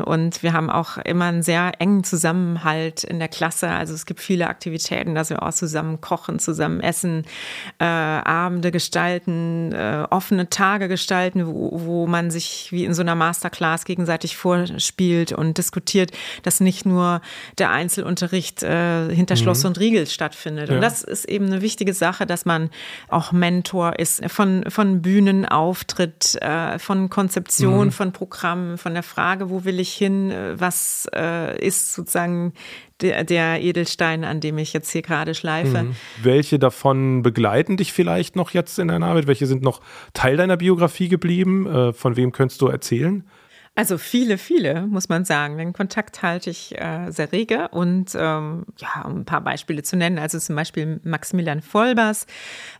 und 0.00 0.42
wir 0.42 0.52
haben 0.52 0.70
auch 0.70 0.98
immer 0.98 1.26
einen 1.26 1.42
sehr 1.42 1.72
engen 1.78 2.04
Zusammenhalt 2.04 3.04
in 3.04 3.18
der 3.18 3.28
Klasse. 3.28 3.68
Also 3.68 3.94
es 3.94 4.06
gibt 4.06 4.20
viele 4.20 4.48
Aktivitäten, 4.48 5.14
dass 5.14 5.30
wir 5.30 5.42
auch 5.42 5.52
zusammen 5.52 6.00
kochen, 6.00 6.38
zusammen 6.38 6.80
essen, 6.80 7.24
äh, 7.78 7.84
Abende 7.84 8.70
gestalten, 8.70 9.72
äh, 9.72 10.06
offene 10.10 10.48
Tage 10.50 10.88
gestalten, 10.88 11.46
wo, 11.46 11.70
wo 11.84 12.06
man 12.06 12.30
sich 12.30 12.68
wie 12.70 12.84
in 12.84 12.94
so 12.94 13.02
einer 13.02 13.14
Masterclass 13.14 13.84
gegenseitig 13.84 14.36
vorspielt 14.36 15.32
und 15.32 15.58
diskutiert, 15.58 16.12
dass 16.42 16.60
nicht 16.60 16.86
nur 16.86 17.20
der 17.58 17.70
Einzelunterricht 17.70 18.62
äh, 18.62 19.14
hinter 19.14 19.36
Schloss 19.36 19.62
mhm. 19.62 19.68
und 19.68 19.80
Riegel 19.80 20.06
stattfindet. 20.06 20.68
Ja. 20.68 20.76
Und 20.76 20.80
das 20.80 21.02
ist 21.02 21.24
eben 21.26 21.46
eine 21.46 21.62
wichtige 21.62 21.94
Sache, 21.94 22.26
dass 22.26 22.44
man 22.44 22.70
auch 23.08 23.32
Mentor 23.32 23.98
ist 23.98 24.24
von, 24.30 24.64
von 24.68 25.02
Bühnenauftritt, 25.02 26.36
äh, 26.40 26.78
von 26.78 27.10
Konzeption, 27.10 27.86
mhm. 27.86 27.92
von 27.92 28.12
Programmen, 28.12 28.78
von 28.78 28.94
der 28.94 29.02
Frage, 29.02 29.50
wo 29.50 29.64
will 29.64 29.80
ich 29.80 29.89
mich 29.90 29.96
hin, 29.96 30.32
was 30.54 31.08
äh, 31.14 31.58
ist 31.64 31.92
sozusagen 31.94 32.52
der, 33.00 33.24
der, 33.24 33.60
Edelstein, 33.60 34.24
an 34.24 34.40
dem 34.40 34.58
ich 34.58 34.72
jetzt 34.72 34.90
hier 34.90 35.02
gerade 35.02 35.34
schleife. 35.34 35.84
Mhm. 35.84 35.96
Welche 36.22 36.58
davon 36.58 37.22
begleiten 37.22 37.76
dich 37.76 37.92
vielleicht 37.92 38.36
noch 38.36 38.50
jetzt 38.50 38.78
in 38.78 38.88
deiner 38.88 39.06
Arbeit? 39.06 39.26
Welche 39.26 39.46
sind 39.46 39.62
noch 39.62 39.80
Teil 40.12 40.36
deiner 40.36 40.56
Biografie 40.56 41.08
geblieben? 41.08 41.66
Äh, 41.66 41.92
von 41.92 42.16
wem 42.16 42.32
könntest 42.32 42.60
du 42.60 42.68
erzählen? 42.68 43.24
Also 43.76 43.98
viele, 43.98 44.36
viele, 44.36 44.82
muss 44.82 45.08
man 45.08 45.24
sagen. 45.24 45.56
Den 45.56 45.72
Kontakt 45.72 46.22
halte 46.22 46.50
ich 46.50 46.76
äh, 46.78 47.10
sehr 47.10 47.32
rege. 47.32 47.68
Und 47.68 48.10
ähm, 48.14 48.66
ja, 48.76 49.02
um 49.06 49.20
ein 49.20 49.24
paar 49.24 49.40
Beispiele 49.42 49.82
zu 49.82 49.96
nennen, 49.96 50.18
also 50.18 50.38
zum 50.38 50.56
Beispiel 50.56 51.00
Maximilian 51.04 51.62
Vollbers 51.62 52.26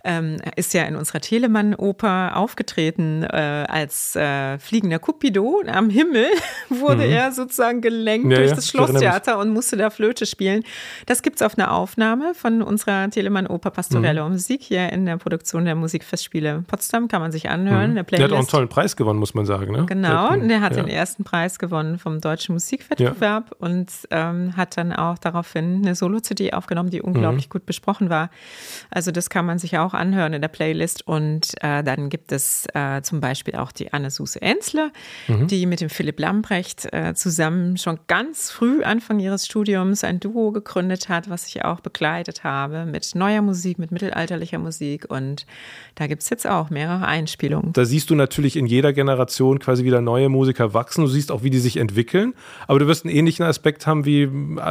ähm, 0.04 0.38
ist 0.56 0.74
ja 0.74 0.82
in 0.82 0.96
unserer 0.96 1.20
Telemann-Oper 1.20 2.36
aufgetreten 2.36 3.22
äh, 3.22 3.66
als 3.68 4.16
äh, 4.16 4.58
fliegender 4.58 4.98
Cupido. 4.98 5.62
Am 5.66 5.90
Himmel 5.90 6.26
wurde 6.68 7.06
mhm. 7.06 7.12
er 7.12 7.32
sozusagen 7.32 7.80
gelenkt 7.80 8.30
ja, 8.30 8.38
durch 8.38 8.50
ja, 8.50 8.56
das 8.56 8.68
Schlosstheater 8.68 9.38
und 9.38 9.50
musste 9.50 9.76
da 9.76 9.90
Flöte 9.90 10.26
spielen. 10.26 10.64
Das 11.06 11.22
gibt 11.22 11.36
es 11.36 11.42
auf 11.42 11.56
einer 11.56 11.72
Aufnahme 11.72 12.34
von 12.34 12.62
unserer 12.62 13.08
Telemann-Oper 13.08 13.70
Pastorelle 13.70 14.24
mhm. 14.24 14.32
Musik 14.32 14.62
hier 14.62 14.92
in 14.92 15.06
der 15.06 15.18
Produktion 15.18 15.64
der 15.64 15.76
Musikfestspiele 15.76 16.64
Potsdam. 16.66 17.06
Kann 17.06 17.22
man 17.22 17.30
sich 17.30 17.48
anhören. 17.48 17.92
Mhm. 17.92 18.06
Der 18.06 18.24
hat 18.24 18.32
auch 18.32 18.38
einen 18.38 18.48
tollen 18.48 18.68
Preis 18.68 18.96
gewonnen, 18.96 19.20
muss 19.20 19.34
man 19.34 19.46
sagen. 19.46 19.72
Ne? 19.72 19.86
Genau, 19.86 20.30
der, 20.30 20.46
der 20.48 20.60
hat 20.60 20.79
den 20.86 20.94
ersten 20.94 21.24
Preis 21.24 21.58
gewonnen 21.58 21.98
vom 21.98 22.20
Deutschen 22.20 22.54
Musikwettbewerb 22.54 23.50
ja. 23.50 23.56
und 23.58 23.90
ähm, 24.10 24.56
hat 24.56 24.76
dann 24.76 24.92
auch 24.92 25.18
daraufhin 25.18 25.82
eine 25.82 25.94
Solo-CD 25.94 26.52
aufgenommen, 26.52 26.90
die 26.90 27.02
unglaublich 27.02 27.48
mhm. 27.48 27.50
gut 27.50 27.66
besprochen 27.66 28.10
war. 28.10 28.30
Also 28.90 29.10
das 29.10 29.30
kann 29.30 29.46
man 29.46 29.58
sich 29.58 29.78
auch 29.78 29.94
anhören 29.94 30.32
in 30.32 30.40
der 30.40 30.48
Playlist. 30.48 31.06
Und 31.06 31.52
äh, 31.62 31.82
dann 31.82 32.08
gibt 32.08 32.32
es 32.32 32.66
äh, 32.74 33.02
zum 33.02 33.20
Beispiel 33.20 33.56
auch 33.56 33.72
die 33.72 33.92
Anne-Suse 33.92 34.40
Enzler, 34.42 34.90
mhm. 35.28 35.46
die 35.46 35.66
mit 35.66 35.80
dem 35.80 35.90
Philipp 35.90 36.18
Lambrecht 36.20 36.92
äh, 36.92 37.14
zusammen 37.14 37.76
schon 37.76 37.98
ganz 38.06 38.50
früh 38.50 38.82
Anfang 38.82 39.20
ihres 39.20 39.46
Studiums 39.46 40.04
ein 40.04 40.20
Duo 40.20 40.52
gegründet 40.52 41.08
hat, 41.08 41.30
was 41.30 41.46
ich 41.46 41.64
auch 41.64 41.80
begleitet 41.80 42.44
habe 42.44 42.84
mit 42.86 43.14
neuer 43.14 43.42
Musik, 43.42 43.78
mit 43.78 43.92
mittelalterlicher 43.92 44.58
Musik. 44.58 45.06
Und 45.08 45.46
da 45.94 46.06
gibt 46.06 46.22
es 46.22 46.30
jetzt 46.30 46.46
auch 46.46 46.70
mehrere 46.70 47.06
Einspielungen. 47.06 47.72
Da 47.72 47.84
siehst 47.84 48.10
du 48.10 48.14
natürlich 48.14 48.56
in 48.56 48.66
jeder 48.66 48.92
Generation 48.92 49.58
quasi 49.58 49.84
wieder 49.84 50.00
neue 50.00 50.28
Musiker 50.28 50.69
wachsen. 50.74 51.02
Du 51.02 51.08
siehst 51.08 51.30
auch, 51.32 51.42
wie 51.42 51.50
die 51.50 51.58
sich 51.58 51.76
entwickeln. 51.76 52.34
Aber 52.66 52.78
du 52.78 52.86
wirst 52.86 53.04
einen 53.04 53.14
ähnlichen 53.14 53.44
Aspekt 53.44 53.86
haben 53.86 54.04
wie 54.04 54.22
äh, 54.22 54.28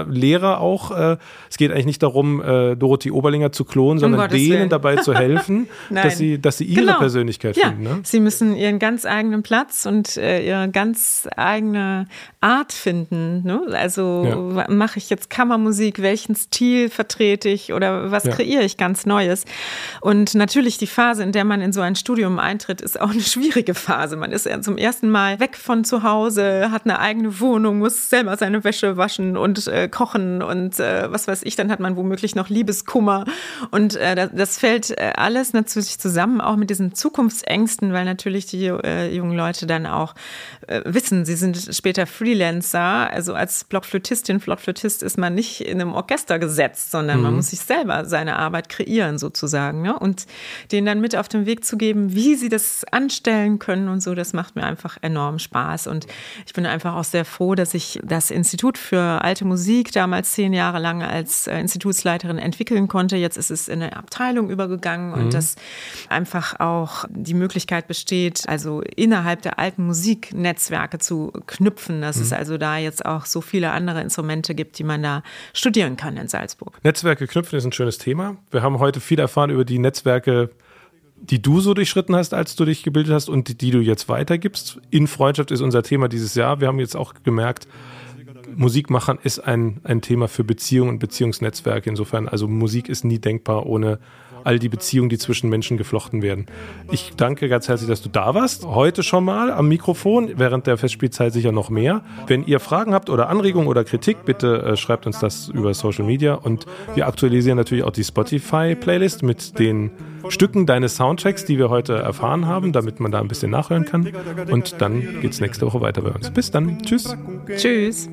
Lehrer 0.07 0.59
auch. 0.59 0.91
Äh, 0.91 1.17
es 1.49 1.57
geht 1.57 1.71
eigentlich 1.71 1.85
nicht 1.85 2.03
darum, 2.03 2.41
äh, 2.41 2.75
Dorothee 2.75 3.12
Oberlinger 3.12 3.51
zu 3.51 3.65
klonen, 3.65 3.99
sondern 3.99 4.21
um 4.21 4.27
denen 4.29 4.51
Willen. 4.51 4.69
dabei 4.69 4.97
zu 4.97 5.13
helfen, 5.13 5.67
dass, 5.89 6.17
sie, 6.17 6.39
dass 6.39 6.57
sie 6.57 6.65
ihre 6.65 6.85
genau. 6.85 6.99
Persönlichkeit 6.99 7.57
ja. 7.57 7.67
finden. 7.67 7.83
Ne? 7.83 7.99
Sie 8.03 8.19
müssen 8.19 8.55
ihren 8.55 8.79
ganz 8.79 9.05
eigenen 9.05 9.43
Platz 9.43 9.85
und 9.85 10.17
ihre 10.17 10.69
ganz 10.71 11.27
eigene 11.35 12.07
Art 12.41 12.71
finden. 12.73 13.43
Ne? 13.43 13.62
Also 13.71 14.55
ja. 14.57 14.69
mache 14.69 14.97
ich 14.97 15.09
jetzt 15.09 15.29
Kammermusik, 15.29 16.01
welchen 16.01 16.35
Stil 16.35 16.89
vertrete 16.89 17.49
ich 17.49 17.73
oder 17.73 18.12
was 18.12 18.23
ja. 18.23 18.31
kreiere 18.31 18.63
ich 18.63 18.77
ganz 18.77 19.05
Neues? 19.05 19.45
Und 20.01 20.35
natürlich 20.35 20.77
die 20.77 20.88
Phase, 20.88 21.23
in 21.23 21.31
der 21.31 21.43
man 21.43 21.62
in 21.62 21.73
so 21.73 21.81
ein 21.81 21.95
Studium 21.95 22.39
eintritt, 22.39 22.81
ist 22.81 22.99
auch 22.99 23.12
eine 23.12 23.21
schwierige 23.21 23.73
Phase. 23.73 24.15
Man 24.15 24.31
ist 24.31 24.45
ja 24.45 24.62
zum 24.62 24.77
ersten 24.77 25.09
Mal 25.09 25.39
weg 25.39 25.57
von 25.57 25.83
zu 25.89 26.04
Hause, 26.04 26.69
hat 26.71 26.86
eine 26.86 26.99
eigene 26.99 27.39
Wohnung, 27.39 27.80
muss 27.80 28.10
selber 28.10 28.38
seine 28.38 28.63
Wäsche 28.63 28.95
waschen 28.95 29.36
und 29.36 29.67
äh, 29.67 29.89
kochen 29.89 30.41
und 30.41 30.80
äh, 30.80 31.12
was 31.12 31.28
weiß 31.28 31.43
ich, 31.43 31.56
dann 31.56 31.71
hat 31.71 31.80
man 31.80 31.97
womöglich 31.97 32.36
noch 32.36 32.47
Liebeskummer. 32.49 33.25
Und 33.71 33.95
äh, 33.95 34.30
das 34.34 34.58
fällt 34.58 34.91
äh, 34.91 35.13
alles 35.15 35.54
natürlich 35.54 35.99
zusammen, 35.99 36.39
auch 36.39 36.56
mit 36.56 36.69
diesen 36.69 36.93
Zukunftsängsten, 36.93 37.91
weil 37.91 38.06
natürlich 38.06 38.45
die 38.45 38.67
äh, 38.67 39.13
jungen 39.13 39.36
Leute 39.36 39.67
dann 39.67 39.86
auch 39.86 40.13
äh, 40.69 40.84
wissen, 40.86 41.25
sie 41.25 41.36
sind 41.36 41.58
später 41.71 42.05
Freelancer. 42.05 43.12
Also 43.12 43.34
als 43.34 43.63
Blockflötistin, 43.63 44.39
Blockflötist 44.39 45.01
ist 45.01 45.17
man 45.17 45.34
nicht 45.34 45.62
in 45.62 45.82
einem 45.82 45.93
Orchester 45.93 46.38
gesetzt, 46.38 46.91
sondern 46.91 47.17
mhm. 47.17 47.23
man 47.23 47.36
muss 47.36 47.49
sich 47.49 47.60
selber 47.60 48.05
seine 48.05 48.36
Arbeit 48.36 48.69
kreieren 48.69 49.17
sozusagen. 49.17 49.82
Ne? 49.82 49.97
Und 49.97 50.27
denen 50.71 50.86
dann 50.86 51.01
mit 51.01 51.15
auf 51.15 51.27
den 51.27 51.47
Weg 51.47 51.65
zu 51.65 51.75
geben, 51.75 52.13
wie 52.13 52.36
sie 52.36 52.49
das 52.49 52.86
anstellen 52.91 53.58
können 53.58 53.89
und 53.89 54.03
so, 54.03 54.13
das 54.13 54.34
macht 54.34 54.55
mir 54.55 54.63
einfach 54.63 54.97
enorm 55.01 55.39
Spaß. 55.39 55.88
Und 55.88 56.05
ich 56.45 56.53
bin 56.53 56.67
einfach 56.67 56.93
auch 56.93 57.03
sehr 57.03 57.25
froh, 57.25 57.55
dass 57.55 57.73
ich 57.73 57.99
das 58.03 58.29
Institut 58.29 58.77
für 58.77 59.23
alte 59.23 59.45
Musik 59.45 59.91
damals 59.91 60.34
zehn 60.34 60.53
Jahre 60.53 60.77
lang 60.77 61.01
als 61.01 61.47
äh, 61.47 61.60
Institutsleiterin 61.60 62.38
entwickeln 62.38 62.88
konnte. 62.88 63.17
Jetzt 63.17 63.38
ist 63.38 63.49
es 63.49 63.67
in 63.67 63.82
eine 63.82 63.95
Abteilung 63.95 64.51
übergegangen 64.51 65.13
und 65.13 65.25
mhm. 65.25 65.32
dass 65.32 65.55
einfach 66.10 66.60
auch 66.60 67.05
die 67.10 67.34
Möglichkeit 67.34 67.88
besteht, 67.88 68.47
also 68.47 68.82
innerhalb 68.82 69.41
der 69.41 69.58
alten 69.58 69.88
Musiknetzwerke 70.60 71.00
zu 71.00 71.32
knüpfen, 71.48 72.02
dass 72.02 72.17
mhm. 72.17 72.24
es 72.24 72.34
also 72.34 72.58
da 72.58 72.78
jetzt 72.78 73.06
auch 73.06 73.26
so 73.26 73.41
viele 73.41 73.72
andere 73.72 74.02
Instrumente 74.02 74.54
gibt, 74.54 74.78
die 74.78 74.84
man 74.84 75.02
da 75.02 75.24
studieren 75.54 75.95
kann 75.95 76.17
in 76.17 76.28
Salzburg. 76.28 76.78
Netzwerke 76.84 77.28
knüpfen 77.28 77.58
ist 77.58 77.65
ein 77.65 77.72
schönes 77.72 77.98
Thema. 77.98 78.38
Wir 78.52 78.62
haben 78.62 78.80
heute 78.80 79.00
viel 79.00 79.19
erfahren 79.19 79.50
über 79.50 79.65
die 79.65 79.80
Netzwerke 79.80 80.50
die 81.22 81.41
du 81.41 81.60
so 81.60 81.74
durchschritten 81.74 82.15
hast, 82.15 82.34
als 82.34 82.56
du 82.56 82.63
dich 82.63 82.82
gebildet 82.82 83.13
hast 83.13 83.28
und 83.28 83.50
die, 83.50 83.58
die 83.58 83.72
du 83.72 83.80
jetzt 83.80 84.08
weitergibst. 84.08 84.80
In 84.89 85.06
Freundschaft 85.06 85.52
ist 85.52 85.60
unser 85.60 85.84
Thema 85.84 86.08
dieses 86.08 86.34
Jahr. 86.34 86.62
Wir 86.62 86.69
haben 86.69 86.80
jetzt 86.80 86.95
auch 86.95 87.13
gemerkt, 87.26 87.67
Musik 88.56 88.89
machen 88.89 89.19
ist 89.22 89.39
ein, 89.39 89.82
ein 89.84 90.00
Thema 90.00 90.30
für 90.30 90.45
Beziehungen 90.45 90.91
und 90.91 91.00
Beziehungsnetzwerke. 91.00 91.89
Insofern, 91.89 92.30
also 92.30 92.48
Musik 92.48 92.88
ist 92.88 93.04
nie 93.04 93.19
denkbar 93.19 93.65
ohne 93.65 94.00
all 94.43 94.60
die 94.60 94.69
Beziehungen, 94.69 95.10
die 95.10 95.17
zwischen 95.17 95.49
Menschen 95.49 95.78
geflochten 95.78 96.21
werden. 96.21 96.45
Ich 96.91 97.13
danke 97.15 97.49
ganz 97.49 97.67
herzlich, 97.67 97.89
dass 97.89 98.02
du 98.02 98.10
da 98.10 98.34
warst. 98.34 98.65
Heute 98.65 99.04
schon 99.04 99.23
mal 99.23 99.52
am 99.52 99.67
Mikrofon, 99.67 100.32
während 100.36 100.67
der 100.67 100.78
Festspielzeit 100.78 101.34
sicher 101.34 101.52
noch 101.52 101.69
mehr. 101.69 102.02
Wenn 102.28 102.45
ihr 102.45 102.60
Fragen 102.60 102.93
habt 102.93 103.10
oder 103.10 103.30
Anregungen 103.30 103.67
oder 103.67 103.84
Kritik, 103.84 104.25
bitte 104.25 104.62
äh, 104.62 104.78
schreibt 104.78 105.06
uns 105.06 105.19
das 105.19 105.49
über 105.49 105.73
Social 105.73 106.06
Media 106.06 106.36
und 106.36 106.65
wir 106.95 107.08
aktualisieren 107.08 107.58
natürlich 107.58 107.84
auch 107.84 107.91
die 107.91 108.04
Spotify-Playlist 108.04 109.23
mit 109.23 109.60
den 109.60 109.91
Stücken 110.28 110.65
deines 110.65 110.95
Soundtracks, 110.95 111.45
die 111.45 111.58
wir 111.58 111.69
heute 111.69 111.95
erfahren 111.95 112.45
haben, 112.45 112.73
damit 112.73 112.99
man 112.99 113.12
da 113.12 113.19
ein 113.19 113.28
bisschen 113.28 113.52
nachhören 113.52 113.86
kann. 113.86 114.12
Und 114.52 114.75
dann 114.80 115.21
geht 115.21 115.34
es 115.34 115.39
nächste 115.39 115.65
Woche 115.65 115.82
weiter 115.82 116.02
bei 116.02 116.12
uns. 116.12 116.30
Bis 116.32 116.52
dann. 116.52 116.82
Tschüss. 116.82 117.15
Tschüss. 117.56 118.10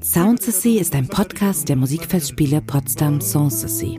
Soundsessy 0.00 0.76
ist 0.76 0.94
ein 0.94 1.08
Podcast 1.08 1.68
der 1.68 1.76
Musikfestspiele 1.76 2.60
Potsdam 2.60 3.20
Sanssouci. 3.22 3.98